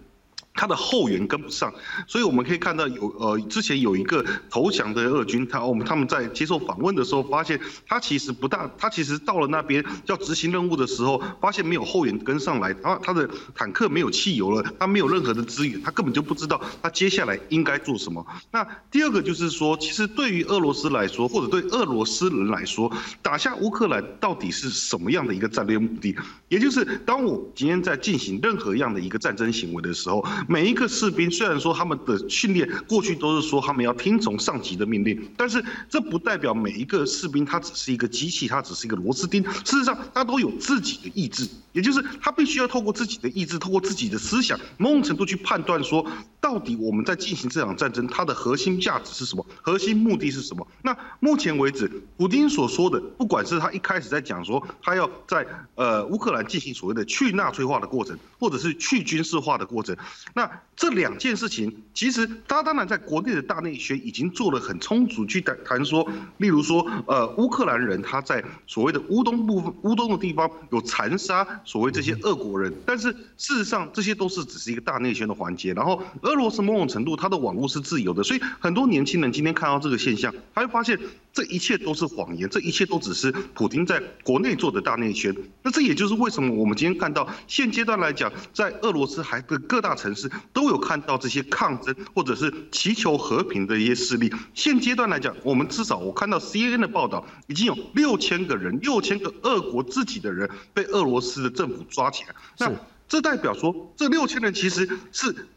[0.56, 1.72] 他的后援跟不上，
[2.08, 18.26] 所以我们可以看到有呃，之前有一个投降的俄军，他我们他们在接受访问的时候发现，他其实不大，他其实到了那边要执行任务的时候，发现没有后援跟上来，他他的坦克没有汽油了，他没有任何的资源，他根本就不知道他接下来应该做什么。
[18.52, 22.90] 那第二个就是说，其实对于俄罗斯来说，或者对俄罗斯人来说，
[23.22, 26.16] 打下乌克兰到底是什么样的一个战略目的？
[26.48, 30.26] 也就是当我今天在进行任何样的一个战争行为的时候。
[30.48, 39.44] 每一个士兵虽然说他们的训练过去都是说他们要听从上级的命令，但是这不代表每一个士兵他只是一个机器，他只是一个螺丝钉。
[39.44, 46.06] 事实上，他都有自己的意志，也就是他必须要透过自己的意志，透过自己的思想，某种程度去判断说，
[46.40, 50.68] 到底我们在进行这场战争，它的核心价值是什么，核心目的是什么。
[50.82, 59.96] 那目前为止，普京所说的，不管是他一开始在讲说他要在呃乌克兰进行所谓的去纳粹化的过程，或者是去军事化的过程。
[60.38, 66.06] 那这两件事情，其实他当然在国内的大内宣已经做了很充足去谈谈说，
[66.40, 75.74] 例如说，呃，乌克兰人他在所谓的乌东部分、乌东的地方有残杀所谓这些俄国人，但是事实上这些都是只是一个大内宣的环节。
[75.74, 81.00] 然后俄罗斯某种程度它的网络是自由的，所以很多年轻人今天看到这个现象，他会发现
[81.32, 85.34] 这一切都是谎言，这一切都只是普京在国内做的大内宣。
[85.64, 94.32] 那这也就是为什么我们今天看到现阶段来讲，在俄罗斯还各各大城市都有看到这些抗争或者是祈求和平的一些势力。
[94.54, 102.36] 现阶段来讲，我们至少我看到 CNN 的报道，已经有六千个人，六千个俄国自己的人被俄罗斯的政府抓起来。
[102.60, 102.72] 那
[103.08, 105.48] 这代表说，这六千人其实是。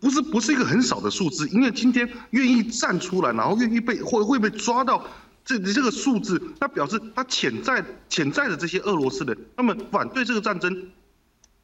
[0.00, 5.06] 不是不是一个很少的数字，因为今天愿意站出来，然后愿意被会会被抓到
[5.44, 10.88] 这这个数字，那表示他潜在潜在的这些俄罗斯人，他们反对这个战争，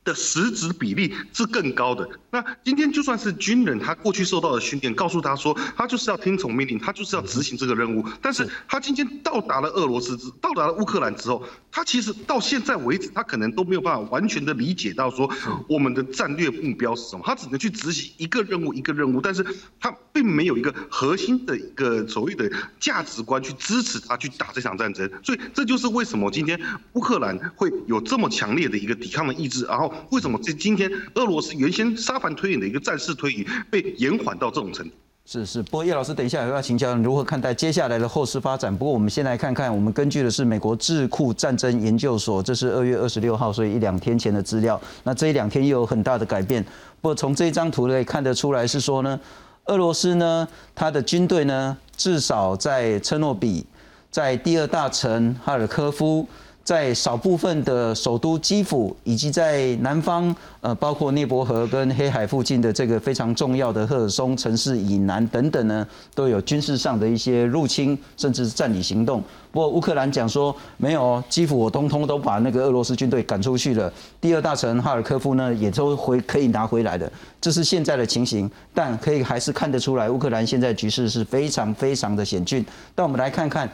[0.05, 2.09] 的实质比例是更高的。
[2.31, 8.05] 那今天就算是军人，他过去受到的训练告诉他说，他就是要听从命令，他就是要执行这个任务。
[8.21, 15.31] 但是他今天到达了俄罗斯之，到达了乌克兰之后，他其实到现在为止，他可能都没有办法完全的理解到说
[15.69, 17.23] 我们的战略目标是什么。
[17.25, 19.45] 他只能去执行一个任务一个任务，但是
[19.79, 25.11] 他并没有一个核心的一个所谓的价值观去支持他去打这场战争。
[25.23, 26.61] 所以这就是为什么今天
[26.93, 29.93] 乌克兰会有这么强烈的一个抵抗的意志，然后。
[30.11, 34.93] 为什么这今天俄罗斯原先沙盘推演的一个战事推移被延缓到这种程度？
[35.25, 38.77] 是是，不过叶老师等一下要请教如何看待接下来的后市发展。
[38.77, 44.81] 不过我们先来看看，我们根据的是美国智库战争研究所，这是二月二十六号，所以一两天前的资料。
[45.05, 46.63] 那这一两天又有很大的改变。
[47.01, 49.19] 不过从这一张图可以看得出来，是说呢，
[49.67, 53.67] 俄罗斯呢，它的军队呢，至少在车诺比，
[54.11, 56.27] 在第二大城哈尔科夫。
[56.65, 69.21] 在少部分的首都基辅，以及在南方，呃，包括涅伯河跟黑海附近的这个非常重要的赫尔松城市以南等等呢，都有军事上的一些入侵，甚至是占领行动。
[69.51, 73.93] 不过乌克兰讲说没有，基辅我通通都把那个俄罗斯军队赶出去了。
[74.21, 77.11] 第二大城哈尔科夫呢，也都回可以拿回来的。
[77.41, 82.65] 这是现在的情形，但可以还是看得出来，乌克兰现在局势是非常非常的险峻。
[82.95, 83.69] 但我们来看看，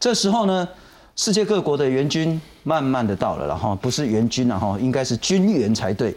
[0.00, 0.68] 这时候呢？
[1.14, 6.14] 世界各国的援军慢慢的到了，然后不是援军了哈，应该是军援才对。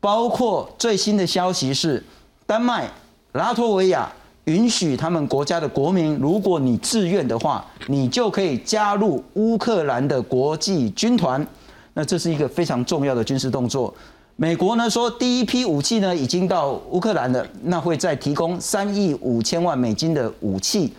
[0.00, 2.02] 包括最新的消息是，
[2.46, 2.90] 丹麦、
[3.32, 4.10] 拉脱维亚
[4.44, 11.46] 允许他们国家的国民，如果你自愿的话，你就可以加入乌克兰的国际军团。
[11.92, 13.92] 那这是一个非常重要的军事动作。
[14.36, 20.90] 美国呢说，第一批武器呢已经到乌克兰了，那会再提供三亿五千万美金的武器。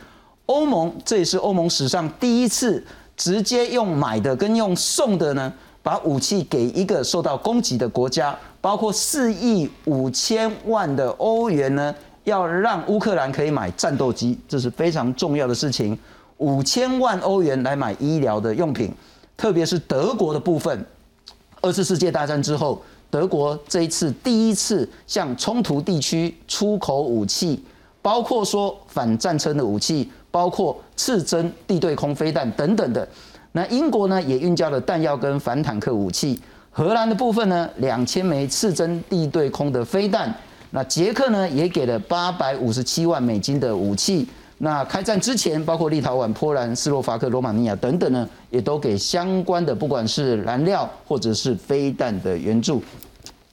[0.45, 2.85] 欧盟这也是欧盟史上第一次。
[3.21, 5.53] 直接用买的跟用送的呢，
[5.83, 15.95] 把武器给一个受到攻击的国家，包括四亿五千万的欧元呢，要让乌克兰可以买战斗机，这是非常重要的事情。
[16.37, 18.91] 五千万欧元来买医疗的用品，
[19.37, 20.83] 特别是德国的部分。
[21.61, 22.81] 二次世界大战之后，
[23.11, 27.63] 德国这一次第一次向冲突地区出口武器，
[28.01, 30.09] 包括说反战车的武器。
[30.31, 33.07] 包括刺针地对空飞弹等等的，
[33.51, 36.39] 那英国呢也运交了弹药跟反坦克武器，
[36.71, 40.33] 荷兰的部分呢两千枚刺针地对空的飞弹，
[40.69, 44.25] 那捷克呢也给了八百五十七万美金的武器，
[44.59, 52.81] 那开战之前，包括立陶宛、波兰、斯洛伐克、罗马尼亚等等呢，也都给相关的不管是燃料或者是飞弹的援助。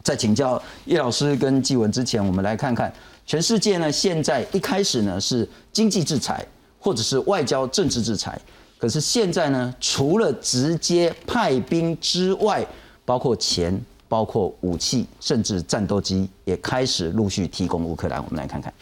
[0.05, 2.93] 在请教叶老师跟纪文之前，我们来看看
[3.27, 6.47] 全世界呢现在一开始呢是经济制裁。
[6.79, 8.41] 或者是外交政治制裁，
[8.79, 12.64] 可是现在呢，除了直接派兵之外，
[13.05, 18.23] 包括钱、包括武器，甚至战斗机也开始陆续提供乌克兰。
[18.23, 18.73] 我们来看看。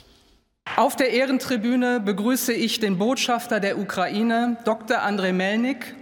[0.77, 5.01] Auf der Ehrentribüne begrüße ich den Botschafter der Ukraine, Dr.
[5.01, 5.95] Andrei Melnik.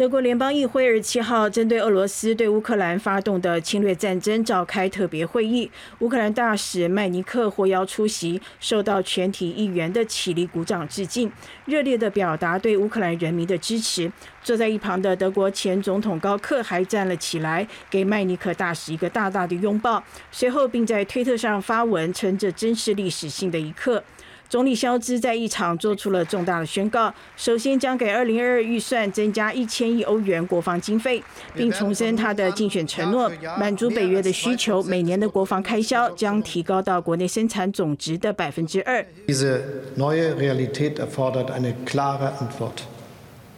[0.00, 11.30] 德国联邦议会二十七号针对俄罗斯对乌克兰发动的侵略战争召开特别会议，乌克兰大使麦尼克获邀出席，受到全体议员的起立鼓掌致敬，
[11.66, 14.10] 热烈的表达对乌克兰人民的支持。
[14.42, 24.02] 坐在一旁的德国前总统高克还站了起来，给麦尼克大使一个大大的拥抱，随后并在推特上发文称这真是历史性的一刻。
[24.50, 31.22] 总理肖兹在一场做出了重大的宣告，首先将给二零二二预算增加一千亿欧元国防经费，
[31.54, 39.06] 并重申他的竞选承诺，满足北约的需求，每年的国防开销将提高到国内生产总值的百分之二。
[39.28, 39.60] Diese
[39.96, 42.82] neue Realität erfordert eine klare Antwort.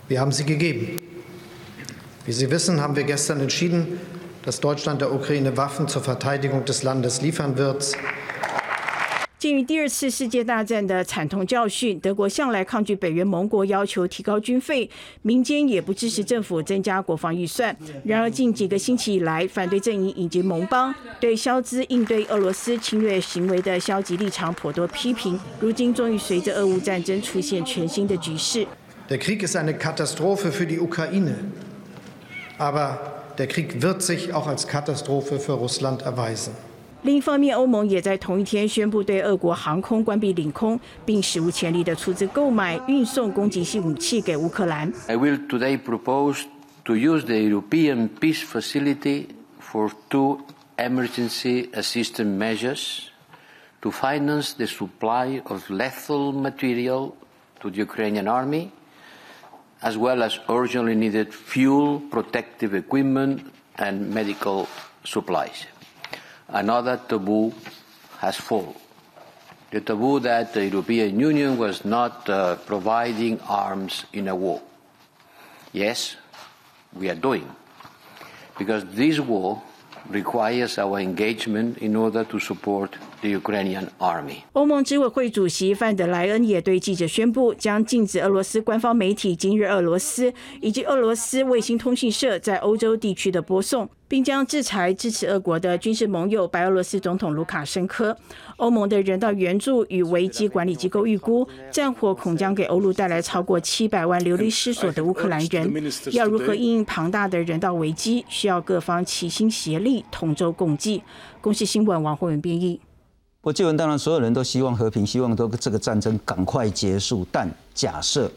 [0.08, 0.98] Wir haben sie gegeben.
[2.26, 3.98] Wie Sie wissen, haben wir gestern entschieden,
[4.44, 7.96] dass Deutschland der Ukraine Waffen zur Verteidigung des Landes liefern wird.
[9.42, 14.88] 鉴于第二次世界大战的惨痛教训，德国向来抗拒北约盟国要求提高军费，
[15.22, 17.76] 民间也不支持政府增加国防预算。
[18.04, 25.36] 然而，近几个星期以来，反对阵营以及盟邦对肖兹应对俄罗斯侵略行为的消极立场颇多批评。
[25.58, 28.64] 如今，终于随着俄乌战争出现全新的局势。
[29.08, 31.34] Der Krieg ist eine Katastrophe für die Ukraine,
[32.58, 32.96] aber
[33.36, 36.52] der Krieg wird sich auch als Katastrophe für Russland erweisen.
[37.03, 44.91] 另一方面，欧盟也在同一天宣布对俄国航空关闭领空，并史无前例的出资购买、运送攻击性武器给乌克兰。
[45.07, 46.43] I will today propose
[46.85, 49.27] to use the European Peace Facility
[49.61, 50.39] for two
[50.77, 53.09] emergency assistance measures
[53.81, 57.13] to finance the supply of lethal material
[57.61, 58.71] to the Ukrainian army
[59.81, 63.41] as well as urgently needed fuel, protective equipment,
[63.77, 64.67] and medical
[65.05, 65.67] supplies.
[66.52, 67.52] Another taboo
[68.18, 68.74] has fallen.
[69.70, 74.60] The taboo that the European Union was not uh, providing arms in a war.
[75.72, 76.16] Yes,
[76.92, 77.50] we are doing.
[78.58, 79.62] Because this war
[80.08, 82.96] requires our engagement in order to support.
[84.52, 93.88] 欧盟执委会主席范德莱恩也对记者宣布，将禁止俄罗斯官方媒体《今日俄罗斯》以及俄罗斯卫星通讯社在欧洲地区的播送。
[94.12, 98.14] 并将制裁支持俄国的军事盟友白俄罗斯总统卢卡申科。
[98.58, 105.72] 欧盟的人道援助与危机管理机构预估，战火恐将给欧陆带来超过七百万流离失所的乌克兰人。
[106.10, 111.02] 要如何应庞大的人道危机，需要各方齐心协力，同舟共济。
[111.40, 112.82] 恭喜新闻王慧文编译。
[113.42, 117.26] 我记文当然所有人都希望和平，希望都这个战争赶快结束。
[117.32, 118.30] 但假设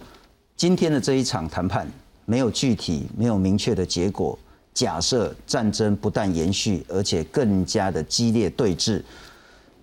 [0.57, 1.87] 今天的这一场谈判
[2.25, 4.37] 没有具体、没有明确的结果。
[4.73, 9.01] 假设战争不但延续，而且更加的激烈对峙，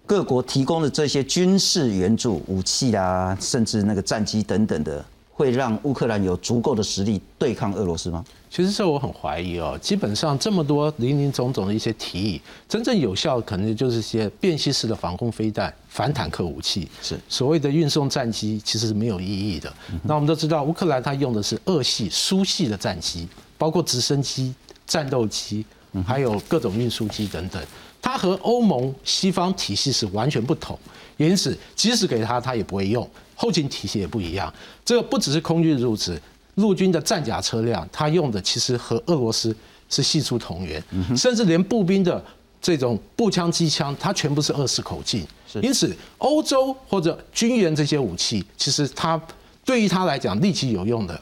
[0.05, 5.03] 各国提供的这些军事援助、武器啊，甚至那个战机等等的，
[5.33, 8.25] 会让乌克兰有足够的实力对抗俄罗斯吗？
[8.51, 9.79] 其实这我很怀疑哦。
[9.81, 19.73] 基本上这么多林林总总的一些提议，真正有效可能就是些便携式的防空飞弹、反坦克武器，是所谓的运送战机，其实是没有意义的。
[20.03, 23.27] 那我们都知道，乌克兰它用的是俄系、苏系的战机，
[23.57, 24.55] 包括直升机。
[24.85, 25.65] 战斗机，
[26.05, 27.63] 还有各种运输机等等，
[28.03, 30.79] 它和欧盟西方体系是完全不同，
[31.17, 33.09] 因此即使给它，它也不会用。
[33.43, 36.17] 后勤体系也不一样，这个不只是空军入职，
[36.55, 39.53] 陆军的战甲车辆，它用的其实和俄罗斯
[39.91, 40.81] 是系出同源，
[41.17, 42.25] 甚至连步兵的
[42.61, 45.27] 这种步枪、机枪，它全部是二式口径。
[45.61, 49.21] 因此，欧洲或者军援这些武器，其实它
[49.65, 51.21] 对于它来讲，立即有用的，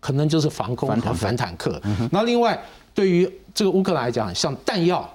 [0.00, 1.80] 可能就是防空和反坦克。
[2.10, 2.60] 那另外。
[2.92, 5.08] 对于这个乌克兰来讲，像弹药，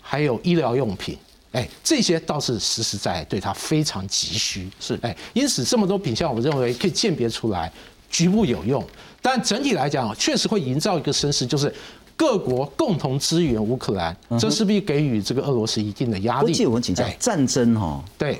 [0.00, 1.18] 还有医疗用品，
[1.56, 4.68] 哎，这些倒是实实在在对他非常急需。
[4.78, 7.72] 是，哎，因此这么多品相，我认为可以鉴别出来，
[8.10, 8.84] 局部有用，
[9.22, 11.72] 但整体来讲，确实会营造一个声势，就是
[12.14, 16.52] 各国共同支援乌克兰，这势必给予这个俄罗斯一定的压力。
[16.52, 18.38] 不，我们请教，战争哈，对，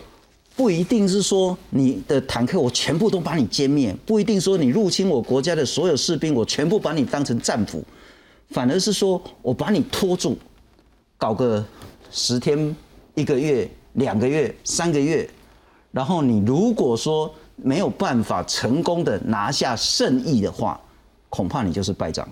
[0.54, 7.82] 不一定是说你的坦克我全部都把你歼灭，不一定说你入侵我国家的所有士兵，我全部把你当成战俘。
[8.50, 10.38] 反而是说，我把你拖住，
[11.16, 11.64] 搞个
[12.12, 12.76] 十天、
[13.16, 15.28] 一个月、两个月、三个月，
[15.90, 20.80] 然后你如果说没有办法成功的拿下胜利的话，
[21.28, 22.28] 恐怕你就是败仗。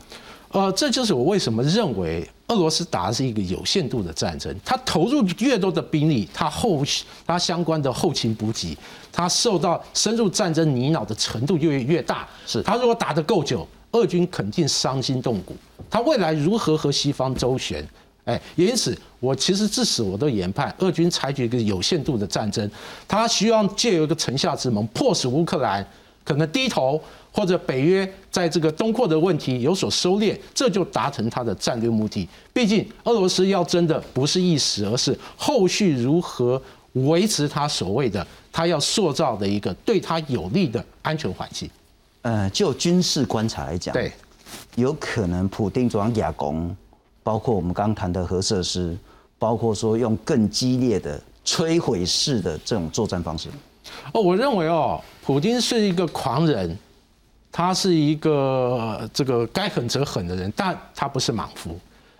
[0.51, 4.55] 呃，这就是我为什么认为俄罗斯打的是一个有限度的战争。
[4.65, 6.85] 他投入越多的兵力，他后
[7.27, 8.79] 他相关的后勤补给，
[9.11, 12.29] 他受到深入战争泥淖的程度越越大。
[12.47, 13.67] 是他如果打得够久。
[13.93, 15.55] 俄军肯定伤筋动骨，
[15.89, 17.87] 他未来如何和西方周旋？
[18.25, 18.93] 哎，因此
[19.25, 22.71] 我其实至此我都研判，俄军采取一个有限度的战争，
[23.09, 25.85] 他希望借由一个城下之盟，迫使乌克兰
[26.23, 27.01] 可能低头，
[27.33, 32.29] 或者北约在这个东扩的问题有所收敛，这就达成他的战略目的。
[32.53, 36.61] 毕竟俄罗斯要争的不是一时，而是后续如何
[36.93, 41.69] 维持他所谓的他要塑造的一个对他有利的安全环境。
[42.23, 44.13] 呃，就军事观察来讲，对，
[44.77, 46.75] 有可能普丁装亚攻，
[47.23, 48.97] 包括我们刚谈的核设施，
[49.45, 53.51] 包括说用更激烈的摧毁式的这种作战方式。
[54.11, 56.75] 哦，我认为哦，普京是一个狂人，
[57.53, 61.79] 他是一个这个该狠则狠的人，但他不是莽夫。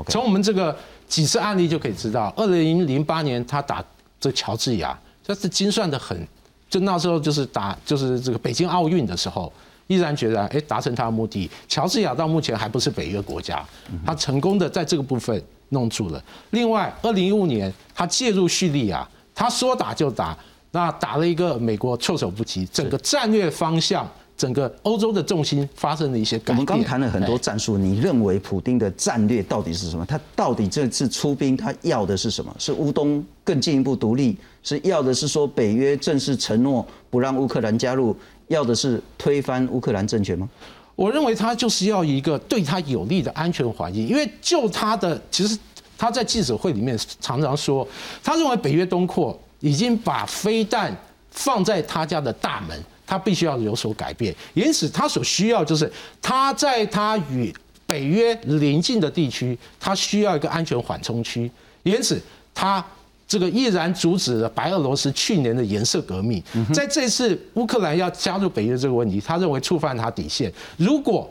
[0.09, 0.77] 从我们这个
[1.09, 3.83] 几次案例就可以知道，二零零八年他打
[4.21, 6.29] 这乔治亚，他是精算的很，
[6.69, 9.51] 就那时候就是打就是这个北京奥运的时候。
[9.87, 11.51] 毅然决然，哎，达成他的目的。
[11.69, 13.65] 乔治亚到目前还不是北约国家，
[14.05, 16.23] 他成功的在这个部分弄住了。
[16.51, 20.37] 另外，二零一五年他介入叙利亚，他说打就打，
[20.71, 24.09] 那打了一个美国措手不及，整个战略方向。
[24.37, 26.57] 整个欧洲的重心发生了一些改变。
[26.57, 30.05] 我们刚谈了很多战术，你认为普京的战略到底是什么？
[30.05, 32.53] 他到底这次出兵，他要的是什么？
[32.59, 34.37] 是乌东更进一步独立？
[34.65, 38.15] 是要的是说北约正式承诺不让乌克兰加入？
[38.49, 40.49] 要的是推翻乌克兰政权吗？
[40.95, 44.07] 我认为他就是要一个对他有利的安全环境。
[44.07, 45.59] 因为就他的，其实
[45.99, 47.87] 他在记者会里面常常说，
[48.23, 50.97] 他认为北约东扩已经把飞弹
[51.31, 52.83] 放在他家的大门。
[53.07, 55.93] 他必须要有所改变，因此他所需要就是
[56.23, 57.55] 他在他与
[57.87, 61.51] 北约邻近的地区，他需要一个安全缓冲区。
[61.83, 62.19] 因此，
[62.55, 62.83] 他
[63.27, 66.43] 这个毅然阻止了白俄罗斯去年的颜色革命。
[66.73, 70.53] 在这次乌克兰要加入北约这个问题，他认为触犯他底线。
[70.77, 71.29] 如果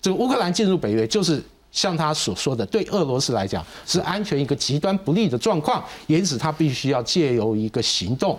[0.00, 8.38] 这个乌克兰进入北约，就是像他所说的，对俄罗斯来讲是安全一个极端不利的状况，因此他必须要借由一个行动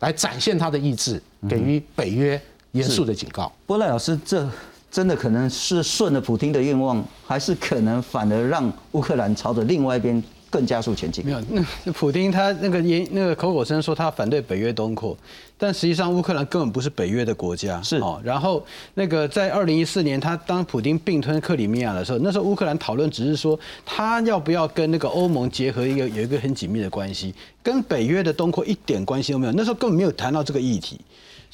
[0.00, 2.40] 来展现他的意志，给予北约
[2.72, 3.50] 严肃的警告。
[3.66, 4.46] 波赖老师，这
[4.90, 10.22] 真的可能是顺了普京的愿望，还是可能反而让乌克兰朝着另外一边？
[10.54, 11.26] 更加速前进。
[11.26, 11.40] 没有，
[11.82, 15.16] 那普丁他那个言那个口口声说他反对北约东扩，
[15.58, 17.82] 但实际上乌克兰根本不是北约的国家。
[17.82, 29.52] 是哦，然后那个在二零一四年他当普丁并吞克里米亚的时候，那时候乌克兰讨论只是说他要不要跟那个欧盟结合一个有一个很紧密的关系，跟北约的东扩一点关系都没有。
[29.54, 31.00] 那时候根本没有谈到这个议题。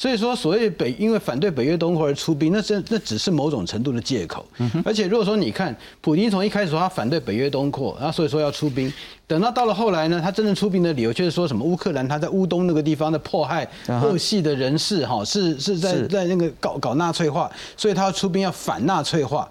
[0.01, 4.47] 所以说，所谓北因为反对北约东扩而出兵，那真那只是某种程度的借口。
[4.83, 8.91] 而且如果说你看，普京从一开始说他反对北约东扩，然后所以说要出兵，
[9.27, 19.47] 等到到了后来呢，他真正出兵的理由却是说什么乌克兰他在乌东那个地方的迫害恶系的人士，哈，是是在在那个搞搞纳粹化，所以他要出兵要反纳粹化。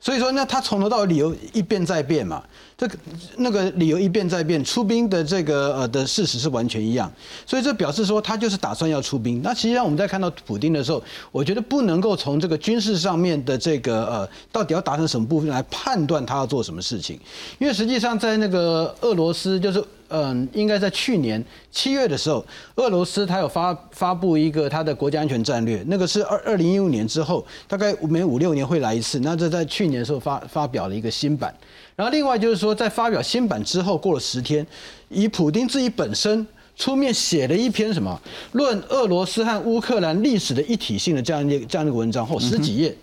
[0.00, 2.40] 所以说，那他从头到尾理由一变再变嘛，
[2.78, 2.96] 这个
[3.38, 7.12] 那个理由一变再变，出兵的这个呃的事实是完全一样，
[7.44, 9.42] 所以这表示说他就是打算要出兵。
[9.42, 11.02] 那实际上我们在看到普京的时候，
[11.32, 17.18] 我觉得不能够从这个军事上面的这个呃到底要达成什么部分来判断他要做什么事情，
[17.58, 19.84] 因为实际上在那个俄罗斯就是。
[20.10, 22.42] 嗯，应该在去年七月的时候，
[22.76, 29.20] 俄罗斯它有发发布一个它的国家安全战略，那个是二二零一五年之后，大概每五六年会来一次。
[29.20, 31.54] 那这在去年的时候发发表了一个新版，
[31.98, 34.64] 然后另外就是说，在发表新版之后，过了十天，
[35.08, 36.46] 以普丁自己本身
[36.76, 38.22] 出面写了一篇什么
[38.52, 42.96] 论俄罗斯和乌克兰历史的一体性的这样一这样一个文章，后十几页。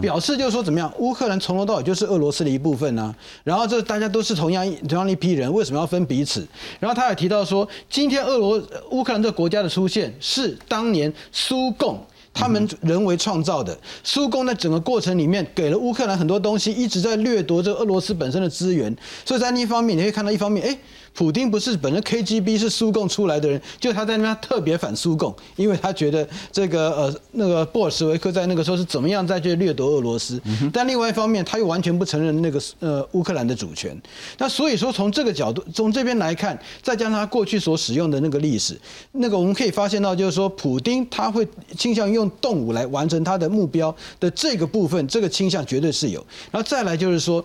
[0.00, 0.92] 表示就是说怎么样？
[0.98, 3.14] 乌克兰从头到尾就是俄罗斯的一部分呢。
[3.44, 6.46] 然后这大家都是同样同样一批人，为什么要分彼此？
[6.78, 12.00] 然后他也提到说，今天俄罗乌克兰这个国家的出现是当年苏共
[12.32, 13.78] 他们人为创造的。
[14.02, 18.94] 苏共在整个过程里面给了乌克兰很多东西，一直在掠夺这俄罗斯本身的资源。
[19.24, 20.78] 所以在另一方面，你会看到一方面，哎。
[21.14, 30.40] 普京不是本身 KGB 是苏共出来的人，就他在那边特别反苏共，因为他觉得这个呃那个布尔什维克在那个时候是怎么样在去掠夺俄罗斯，
[30.72, 34.00] 但另外一方面他又完全不承认那个呃乌克兰的主权。
[34.38, 38.80] 那所以说从这个角度从这边来看，再加上他过去所使用的那个历史，
[39.12, 41.46] 那个我们可以发现到就是说，普京他会
[41.76, 46.24] 倾向于用动武来完成他的目标的这个部分，这个倾向绝对是有。
[46.50, 47.44] 然后再来就是说。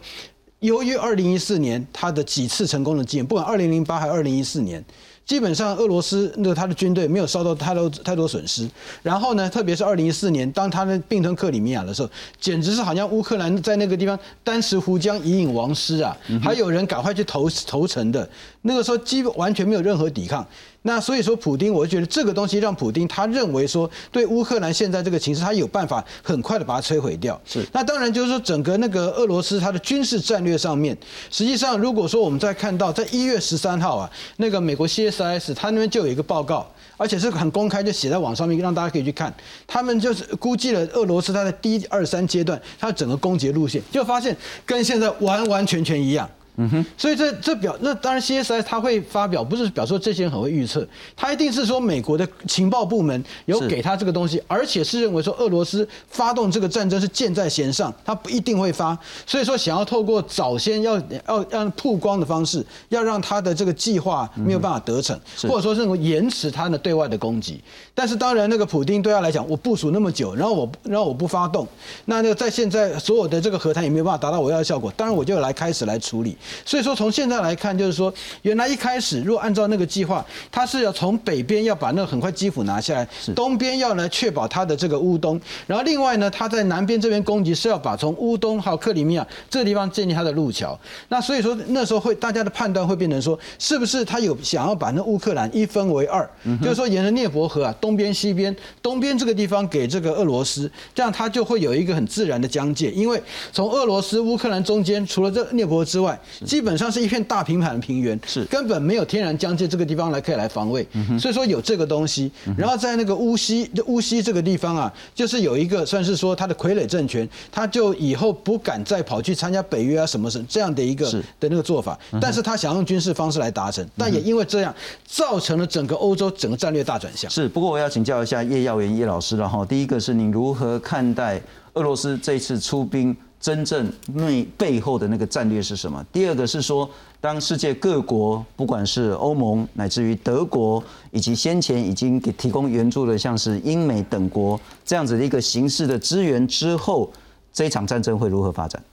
[0.66, 4.84] 由于二零一四年他的几次成功的经验，不管二零零八还是二零一四年，
[5.26, 8.69] 基本上俄罗斯那他的军队没有受到太多太多损失。
[9.01, 12.09] 然后呢，特别是二零一四年，当他们并吞克里米亚的时候，
[12.39, 18.30] 简直是好像乌克兰在那个地方丹石湖江以引王师啊，还有人赶快去投投诚的，
[18.61, 20.45] 那个时候基本完全没有任何抵抗。
[20.88, 27.41] 那所以说，普丁，我觉得这个东西让普丁他认为说，对乌克兰现在这个情势，他有办法很快的把它摧毁掉。
[27.43, 27.65] 是。
[27.73, 30.95] 那当然就是说，整个那个俄罗斯它的军事战略上面，
[31.32, 34.07] 实际上如果说我们在看到在一月十三号啊，
[34.38, 39.34] 那个美国 CSIS 他那边就有一个报告，而且是很公开，就写在网上面，让大家可以去看。
[39.66, 44.36] 他们就是估计了俄罗斯它的第、二、三阶段它整个攻击路线，就发现
[44.66, 46.30] 跟现在完完全全一样。
[46.58, 60.97] 嗯哼，所以这这表那当然，CSI 他会发表，不是表示这些人很会预测，他一定是说美国的情报部门有给他这个东西，而且是认为说俄罗斯发动这个战争是箭在弦上，他不一定会发，所以说想要透过早先要
[61.28, 67.62] 要让曝光的方式，要让他的这个计划没有办法得逞，或者说认为延迟他的对外的攻击。
[67.93, 71.68] 但是当然，那个普丁对他来讲，我部署那么久，然后我然后我不发动，
[72.06, 76.38] 那那个在现在所有的这个和谈也没有办法达到我要的效果，当然我就来开始来处理。
[76.65, 90.77] 所以说，从现在来看，就是说，原来一开始，如果按照那个计划，他是要从北边要把那个很快基辅拿下来，东边要来确保他的这个乌东，然后另外呢，他在南边这边攻击是要把从乌东还有克里米亚这个地方建立他的路桥。
[91.09, 96.27] 那所以说那时候会大家的判断会变成说，是不是他有想要把那乌克兰一分为二，
[96.61, 103.21] 就是说沿着涅伯河啊，东边西边，东边这个地方给这个俄罗斯，这样他就会有一个很自然的疆界，因为
[103.51, 106.19] 从俄罗斯乌克兰中间除了这涅伯之外。
[106.43, 110.86] 基本上是一片大平坦的平原，是根本没有天然疆界这个地方来可以来防卫，
[111.19, 112.31] 所以说有这个东西。
[112.57, 124.73] 然后在那个乌西乌西这个地方啊，就是有一个算是说他的傀儡政权，他就以后不敢再跑去参加北约啊什么什这样的一个的那个做法，但是他想用军事方式来达成，但也因为这样
[125.05, 127.29] 造成了整个欧洲整个战略大转向。
[127.29, 129.65] 是，不过我要请教一下叶耀元叶老师了哈。
[129.65, 131.41] 第一个是你如何看待
[131.73, 133.15] 俄罗斯这次出兵？
[133.45, 136.03] 真正内背后的那个战略是什么？
[136.11, 136.89] 第二个是说，
[137.21, 147.13] 当世界各国，不管是欧盟乃至于德国，以及先前已经给提供援助的像是英美等国这样子的一个形式的支援之后，
[147.53, 148.83] 这场战争会如何发展？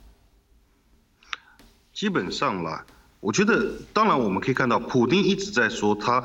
[1.94, 2.84] 基本上啦，
[3.20, 6.22] 我觉得，当然我们可以看到，普京一直在说他。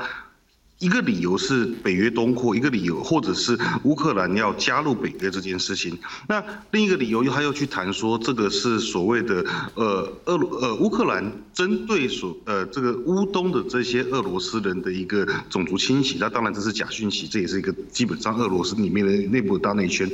[0.80, 5.97] 一个理由是北约东扩，一个理由或者是乌克兰要加入北约这件事情。
[6.30, 16.17] 那另一个理由又他又去谈说这个是所谓的呃俄呃乌克兰针对所呃这个乌东的这些俄罗斯人的一个种族清洗。
[16.19, 20.07] 那当然这是假讯息，这也是一个基本上俄罗斯里面的内部大内圈。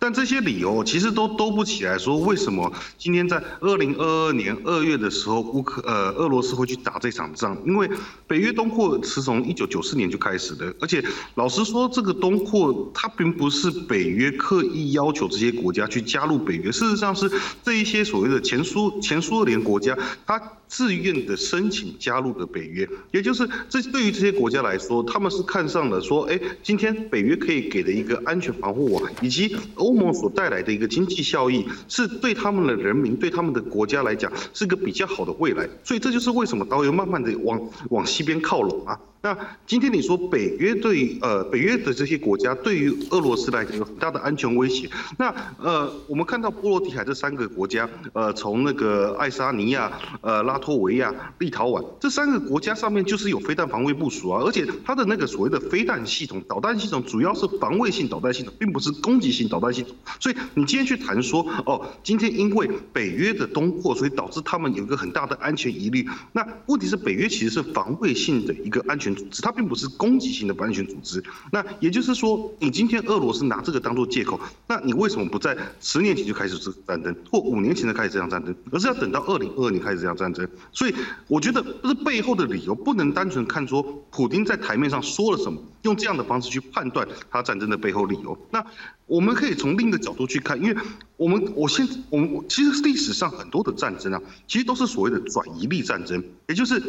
[0.00, 7.56] 但这些理由其实都兜不起来，说为什么今天在二零二二年二月的时候，乌克呃俄罗斯会去打这场仗？
[7.66, 7.88] 因为
[8.26, 17.30] 北约东扩是从一九九四年就开始的，而且老实说，这个东扩它并不是北约刻意要求这些国家去加入北约，事实上是
[17.62, 19.94] 这一些所谓的前苏前苏联国家，
[20.26, 20.40] 它。
[20.70, 35.68] 自愿的申请加入的北约，也就是这对于这些国家来说，他们是看上了说，哎，今天北约可以给的一个安全防护网，以及欧盟所带来的一个经济效益，是对他们的人民、对他们的国家来讲，是个比较好的未来。
[35.82, 37.60] 所以这就是为什么导游慢慢的往
[37.90, 39.00] 往西边靠拢啊。
[39.22, 49.92] 那今天你说北约对呃北约的这些国家对于俄罗斯来讲有很大的安全威胁，那呃我们看到波罗的海这三个国家，呃从那个爱沙尼亚、
[50.22, 59.94] 呃拉脱维亚、立陶宛这三个国家上面就是有飞弹防卫部署啊，而且它的那个所谓的飞弹系统、导弹系统主要是防卫性导弹系统，并不是攻击性导弹系统。
[60.18, 66.08] 所以你今天去谈说哦，今天因为北约的东扩，所以导致他们有一个很大的安全疑虑。
[66.32, 69.09] 那问题是北约其实是防卫性的一个安全。
[69.14, 80.48] 组织它并不是攻击性的不安全组织，那也就是说，你今天俄罗斯拿这个当做借口，那你为什么不在十年前就开始这战争，或五年前就开始这场战争，而是要等到二零二二年开始这场战争？
[80.72, 80.94] 所以
[81.28, 88.38] 我觉得这背后的理由不能单纯看说普京在台面上说了什么，用这样的方式去判断他战争的背后理由。
[88.50, 88.64] 那
[89.06, 90.76] 我们可以从另一个角度去看，因为
[91.16, 96.80] 我们我现我们其实历史上很多的战争啊，其实都是所谓的转移力战争，也就是。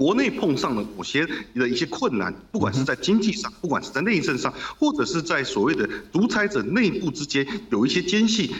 [0.00, 8.50] 国内碰上了某些的一些困难，不管是在经济上，不管是在内政上，或者是在所谓的独裁者内部之间有一些间隙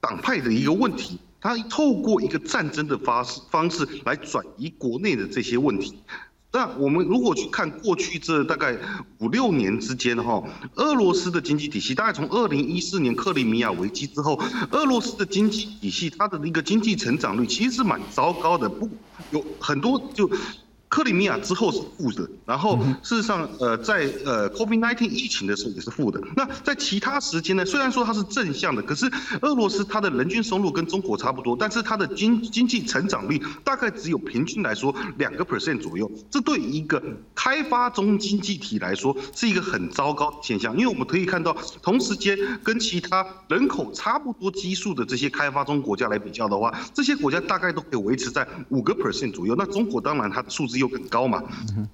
[0.00, 5.94] 党派的一个问题，他透过一个战争的方式方式来转移国内的这些问题。
[6.50, 8.76] 那我们如果去看过去这大概
[9.18, 10.42] 五六年之间哈，
[10.74, 14.42] 俄罗斯的经济体系大概从二零一四年克里米亚危机之后，
[14.72, 18.90] 俄罗斯的经济体系它的一个经济成长率其实是蛮糟糕的，不
[19.30, 20.28] 有很多就。
[20.88, 26.18] 克里米亚之后是负的，然后事实上，呃，在呃 COVID-19 疫情的时候也是负的。
[26.34, 27.64] 那在其他时间呢？
[27.66, 29.04] 虽然说它是正向的，可是
[29.42, 36.10] 俄罗斯它的人均收入跟中国差不多，但是它的经经济成长率大概只有平均来说两个 percent 左右。
[36.30, 37.02] 这对一个
[37.34, 42.34] 开发中经济体来说是一个很糟糕的现象，因为我们可以看到，同时间
[42.64, 49.54] 跟其他人口差不多基数的这些开发中国家来比较的话，这些国家大概都可以维持在五个 percent 左右。
[49.54, 50.77] 那中国当然它的数字。
[50.78, 51.42] 又更高嘛，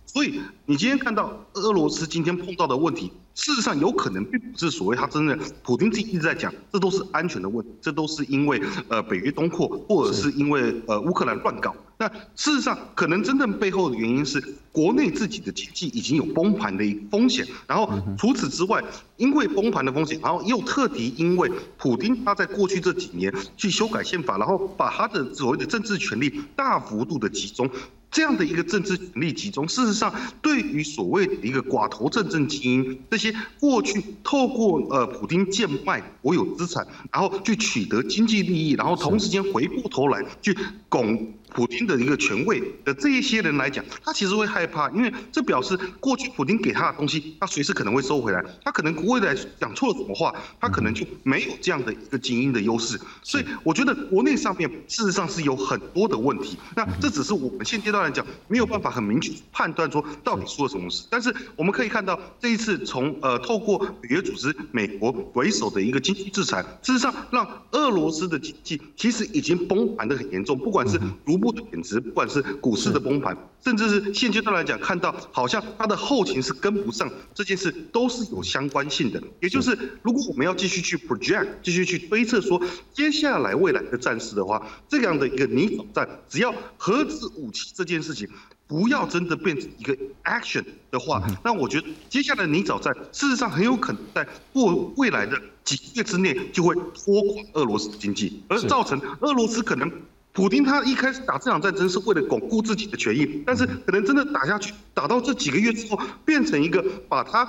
[0.07, 11.75] 所以你今天看到俄罗斯今天碰到的问题，事实上有可能并不是所谓他真的，普京自己一直在讲，这都是安全的问题，这都是因为呃北约东扩，或者是因为呃乌克兰乱搞。
[11.97, 18.83] 那事实上可能真正背后的原因是国内自己的经济已经有崩盘的一风险，然后除此之外，
[19.17, 27.71] 因为崩盘的风险，然后又特地因为普京他在过去这几年去修改宪法，然后把他的所谓的政治权力大幅度的集中。
[28.15, 40.57] 这样的一个政治权力集中，事实上，对于所谓一个寡头政政精英，这些过去透过呃普京贱卖国有资产，然后去取得经济利益，然后同时间回过头来去
[40.89, 41.35] 拱。
[41.55, 48.45] 普京的一个权位的这一些人来讲，他其实会害怕，因为这表示过去普京给他的东西，他随时可能会收回来。
[48.65, 53.01] 他可能未来讲错了什么话，他可能就没有这样的一个精英的优势。
[53.23, 56.59] 所以我觉得国内上面事实上是有很多的问题。
[56.75, 61.07] 那这只是我们现阶段来讲没有办法很明确判断说到底出了什么事。
[61.09, 71.44] 但是我们可以看到这一次从呃透过北约组织美国为首的一个经济制裁，事实上让俄罗斯的经济其实已经崩盘的很严重，不管是卢。
[71.45, 79.23] 不贬值，不管是股市的崩盘，甚至是现阶段来讲，看到好像它的后勤是跟不上这件事，都是有相关性的。
[79.41, 82.59] 也就是，如果我们要继续去 project，继续去推测说，
[82.95, 88.27] 接下来未来的战事的话，这样的一个泥沼战，只要核子武器这件事情
[88.67, 99.93] 不要真的变成一个 action 的话，那我觉得接下来泥沼战事实上很有可能在过未来的几个月之内就会拖垮俄罗斯经济，而造成俄罗斯可能。
[100.35, 107.49] 普京他一开始打这场战争是为了巩固自己的权益，但是可能真的打下去，打到这几个月之后，变成一个把他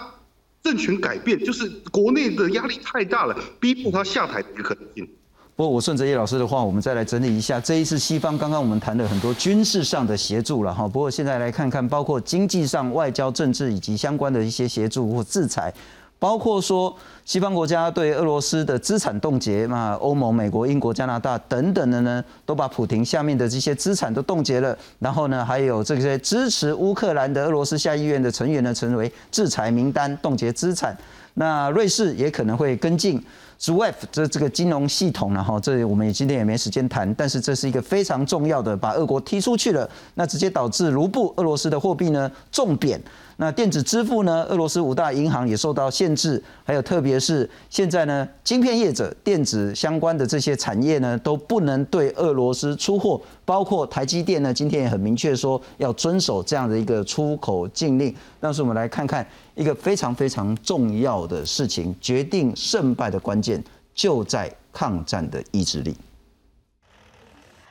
[0.62, 5.10] 政权改变，就是国内的压力太大了，逼迫他下台的一个可能性。
[5.56, 10.88] 不过我顺着叶老师的话，我们再来整理一下这一次西方刚刚我们谈了很多军事上的协助了哈。
[10.88, 15.74] 不过现在来看看，包括经济上、外交、政治以及相关的一些协助或制裁，
[16.18, 24.76] 包括说西方国家对俄罗斯的资产冻结，那欧盟、美国、英国、加拿大等等的呢，都把普廷下面的这些资产都冻结了。
[25.00, 30.98] 然后呢，还有这些支持乌克兰的俄罗斯下议院的成员呢，成为制裁名单，冻结资产。
[31.36, 33.22] 那瑞士也可能会跟进。
[33.58, 43.02] SWIFT 这这个金融系统呢，哈，这我们也今天也没时间谈，但是这是一个非常重要的，把俄国踢出去了，那直接导致卢布俄罗斯的货币呢重贬。
[43.38, 58.16] 那电子支付呢，俄罗斯五大银行也受到限制，还有特别是现在呢，晶片业者、电子相关的这些产业呢，都不能对俄罗斯出货，包括台积电呢，今天也很明确说要遵守这样的一个出口禁令。
[58.40, 63.62] 但是我们来看看一个非常非常重要的事情，决定胜败的关键
[63.94, 65.94] 就在抗战的意志力。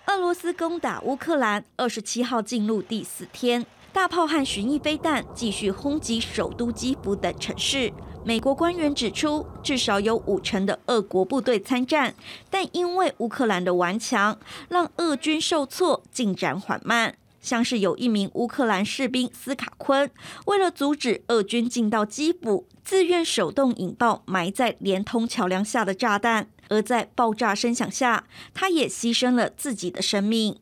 [0.08, 3.64] 俄罗斯攻打乌克兰，二十七号进入第四天。
[3.94, 7.92] 大炮和巡弋飞弹继续轰击首都基辅等城市。
[8.24, 12.12] 美国官员指出，至少有五成的俄国部队参战，
[12.50, 14.36] 但因为乌克兰的顽强，
[14.68, 17.14] 让俄军受挫，进展缓慢。
[17.40, 20.10] 像是有一名乌克兰士兵斯卡昆，
[20.46, 30.56] 为了阻止俄军进到基辅，自愿手动引爆埋在连通桥梁下的炸弹，而在爆炸声响下，他也牺牲了自己的生命。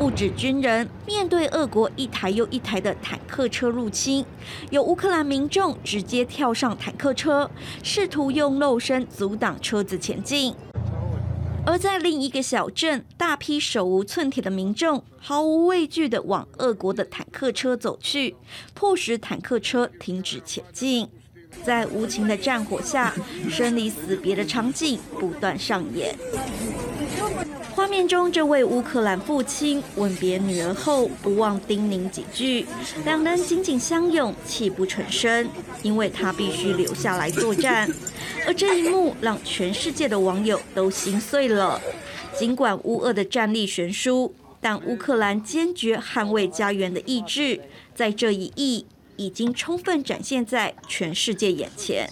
[0.00, 4.24] 不止军人，面对俄国一台又一台的坦克车入侵，
[4.70, 7.50] 有乌克兰民众直接跳上坦克车，
[7.82, 10.54] 试图用肉身阻挡车子前进。
[11.66, 18.34] 而在另一个小镇，大批手无寸铁的民众毫无畏惧地往俄国的坦克车走去，
[18.72, 21.10] 迫使坦克车停止前进。
[21.62, 23.14] 在无情的战火下，
[23.50, 26.16] 生离死别的场景不断上演。
[27.74, 32.66] 画面中，这位乌克兰父亲吻别女儿后，不忘叮咛几句，
[33.04, 35.48] 两人紧紧相拥，泣不成声，
[35.82, 37.90] 因为他必须留下来作战。
[38.46, 41.80] 而这一幕让全世界的网友都心碎了。
[42.36, 47.60] 尽管乌俄的战力悬殊，但乌克兰坚决捍卫家园的意志，
[47.94, 52.08] 在这一役已经充分展现在全世界眼前。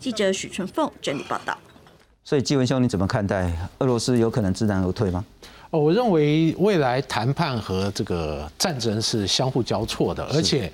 [0.00, 1.56] 记者许春凤整理报道。
[2.28, 5.24] 所以，纪文兄，你怎么看待俄罗斯有可能知难而退吗？
[5.70, 10.70] 哦，我认为未来谈判和这个战争是相互交错的，而且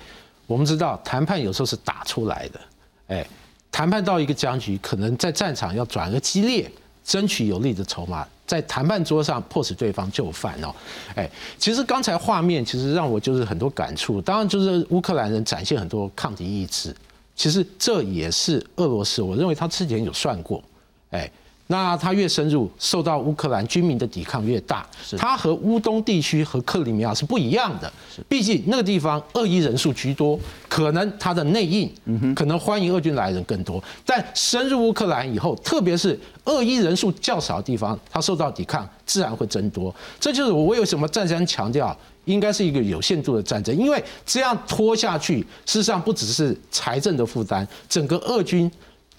[0.49, 2.61] 我们知道谈判有时候是打出来的。
[3.07, 3.25] 哎，
[3.71, 6.69] 谈判到一个僵局，可能在战场要转个激烈，
[7.05, 10.75] 争取有利的筹码，在谈判桌上迫使对方就范哦。
[11.15, 16.93] 哎，其实刚才画面其实让我就是很多感触，当然就是乌克兰人展现很多抗敌意志，
[17.37, 20.61] 其实这也是俄罗斯，我认为他之前有算过，
[21.11, 21.31] 哎。
[21.69, 24.87] 那他越深入，受到乌克兰军民的抵抗越大。
[25.17, 27.91] 它和乌东地区和克里米亚是不一样的，
[28.29, 30.39] 毕竟那个地方俄裔人数居多，
[30.69, 31.91] 可能它的内应
[32.35, 33.83] 可能欢迎俄军来人更多。
[34.05, 39.95] 但深入乌克兰以后，特别是俄裔人数较少的地方，它受到抵抗自然会增多。
[40.21, 41.97] 这就是我为什么再三强调
[42.27, 48.71] 应该是一个有限度的战争，因为这样拖下去，事实上不只是财政的负担，整个俄军。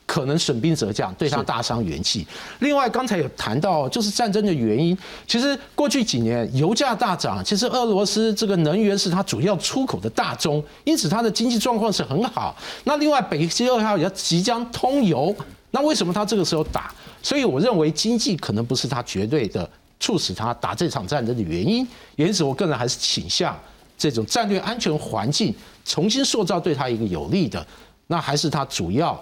[0.05, 2.25] 可能损兵折将，对他大伤元气。
[2.59, 4.95] 另外，刚才有谈到，就是战争的原因。
[5.27, 12.55] 其实过去几年油价大涨，其实俄罗斯这个能源是它主要出口的大宗，因此它的经济状况是很好。
[12.83, 15.35] 那另外，北溪二号也即将通油，
[15.71, 16.93] 那为什么他这个时候打？
[17.23, 19.67] 所以我认为经济可能不是他绝对的
[19.99, 21.85] 促使他打这场战争的原因。
[22.15, 23.57] 因此，我个人还是倾向
[23.97, 25.53] 这种战略安全环境
[25.83, 27.65] 重新塑造对他一个有利的，
[28.05, 29.19] 那还是他主要。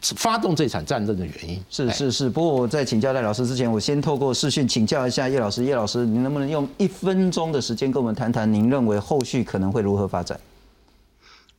[0.00, 5.64] 发动这场战争的原因是是是，不过我在请教赖老师之前，我先透过视讯请教一下叶老师。
[5.64, 10.38] 叶老师，您能不能用一分钟的时间跟我们谈谈，您认为后续可能会如何发展？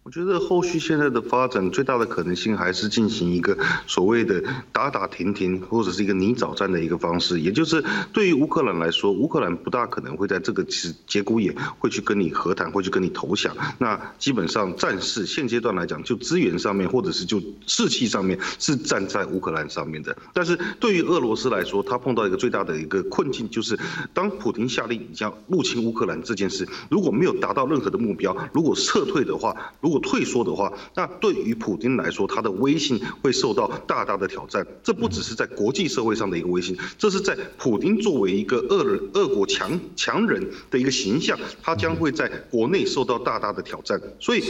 [0.04, 7.40] 我觉得后续现在的发展最大的可能性还是进行一个所谓的打打停停，或者是一个泥沼战的一个方式。
[7.40, 13.56] 也就是对于乌克兰来说，乌克兰不大可能会在这个节节骨眼会去跟你和谈，会去跟你投降。
[13.78, 20.18] 那基本上战事现阶段来讲，就资源上面或者是就士气上面是站在乌克兰上面的。
[20.34, 23.80] 但是对于俄罗斯来说，他碰到一个最大的一个困境，就是
[24.16, 34.66] 当普京下令将入侵乌克兰这件事，如果没有达到任何的目标，如果撤退的话，如果退缩的话，那对于普京来说，他的威信会受到大大的挑战。
[34.82, 44.02] 这不只是在国际社会上的一个威信，这是在普京作为一个恶人、恶国强强人的一个形象，他将会在国内受到大大的挑战。
[44.20, 44.44] 所以。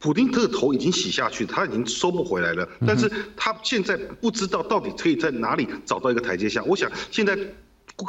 [0.00, 2.68] 普丁这个头已经洗下去，他已经收不回来了。
[2.86, 6.62] 但是他现在不知道到底可以在哪里找到一个台阶下。
[6.64, 7.34] 我想现在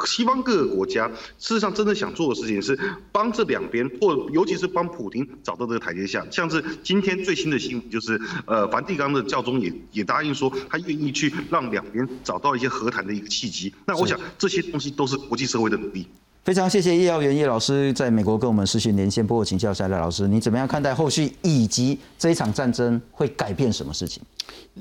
[0.04, 1.08] 西方各个国家
[1.38, 2.78] 事实上真正想做的事情是
[3.12, 6.26] 帮这两边，或尤其是帮普京找到这个台阶下。
[6.30, 13.72] 像是今天最新的新闻，就是呃，梵蒂冈的教宗也也答应说，他愿意去让两边找到一些和谈的一个契机。
[13.86, 16.06] 那我想这些东西都是国际社会的努力。
[16.46, 19.26] 非常谢谢叶耀元叶老师在美国跟我们视讯连线。
[19.26, 24.22] 不过请教一下赖老师，你怎么样看待后续以及这一场战争会改变什么事情？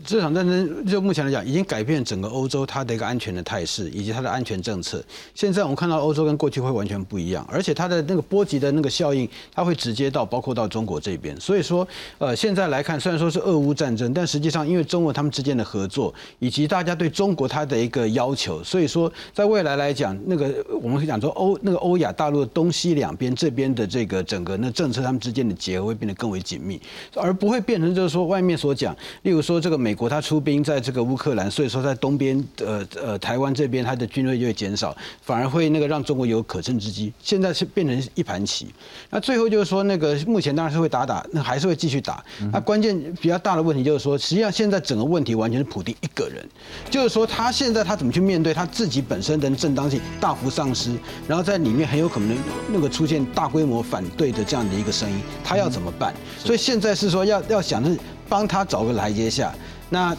[0.06, 5.04] 这场战争就目前来讲，已经改变整个欧洲它的一个安全的态势，以及它的安全政策。
[5.34, 11.36] 现在我们看到欧洲跟过去会完全不一样，而且它的那个波及的那个效应，它会直接到包括到中国这边。
[11.40, 11.88] 所以说，
[12.20, 26.82] 呃，现在来看，虽然说是俄乌战争，但实际上因为中俄他们之间的合作，以及大家对中国它的一个要求，所以说在未来来讲，那个我们可以讲说欧那个欧亚大陆的东西两边这边的这个整个那政策，他们之间的结合会变得更为紧密，
[27.14, 29.76] 而不会变成就是说外面所讲，例如说这个。
[29.86, 37.14] 美国他出兵在这个乌克兰，所以说在东边呃呃台湾这边他的军队就会减少，反而会那个让中国有可乘之机。
[37.22, 38.68] 现在是变成一盘棋。
[39.12, 42.24] 那最后就是说那个目前当然是会打打，那还是会继续打。
[42.52, 46.44] 那关键比较大的问题就是说，实际上现在整个问题完全是普京一个人，
[46.90, 50.96] 就是说他现在他怎么去面对他自己本身的正当性大幅丧失，
[51.28, 52.36] 然后在里面很有可能
[52.70, 56.14] 那个出现大规模反对的这样的一个声音，他要怎么办？
[56.40, 59.54] 所以现在是说要要想是帮他找个台阶下。
[59.90, 60.18] 那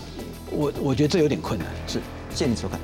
[0.50, 1.98] 我我觉得这有点困难，是，
[2.30, 2.78] 谢谢你收看。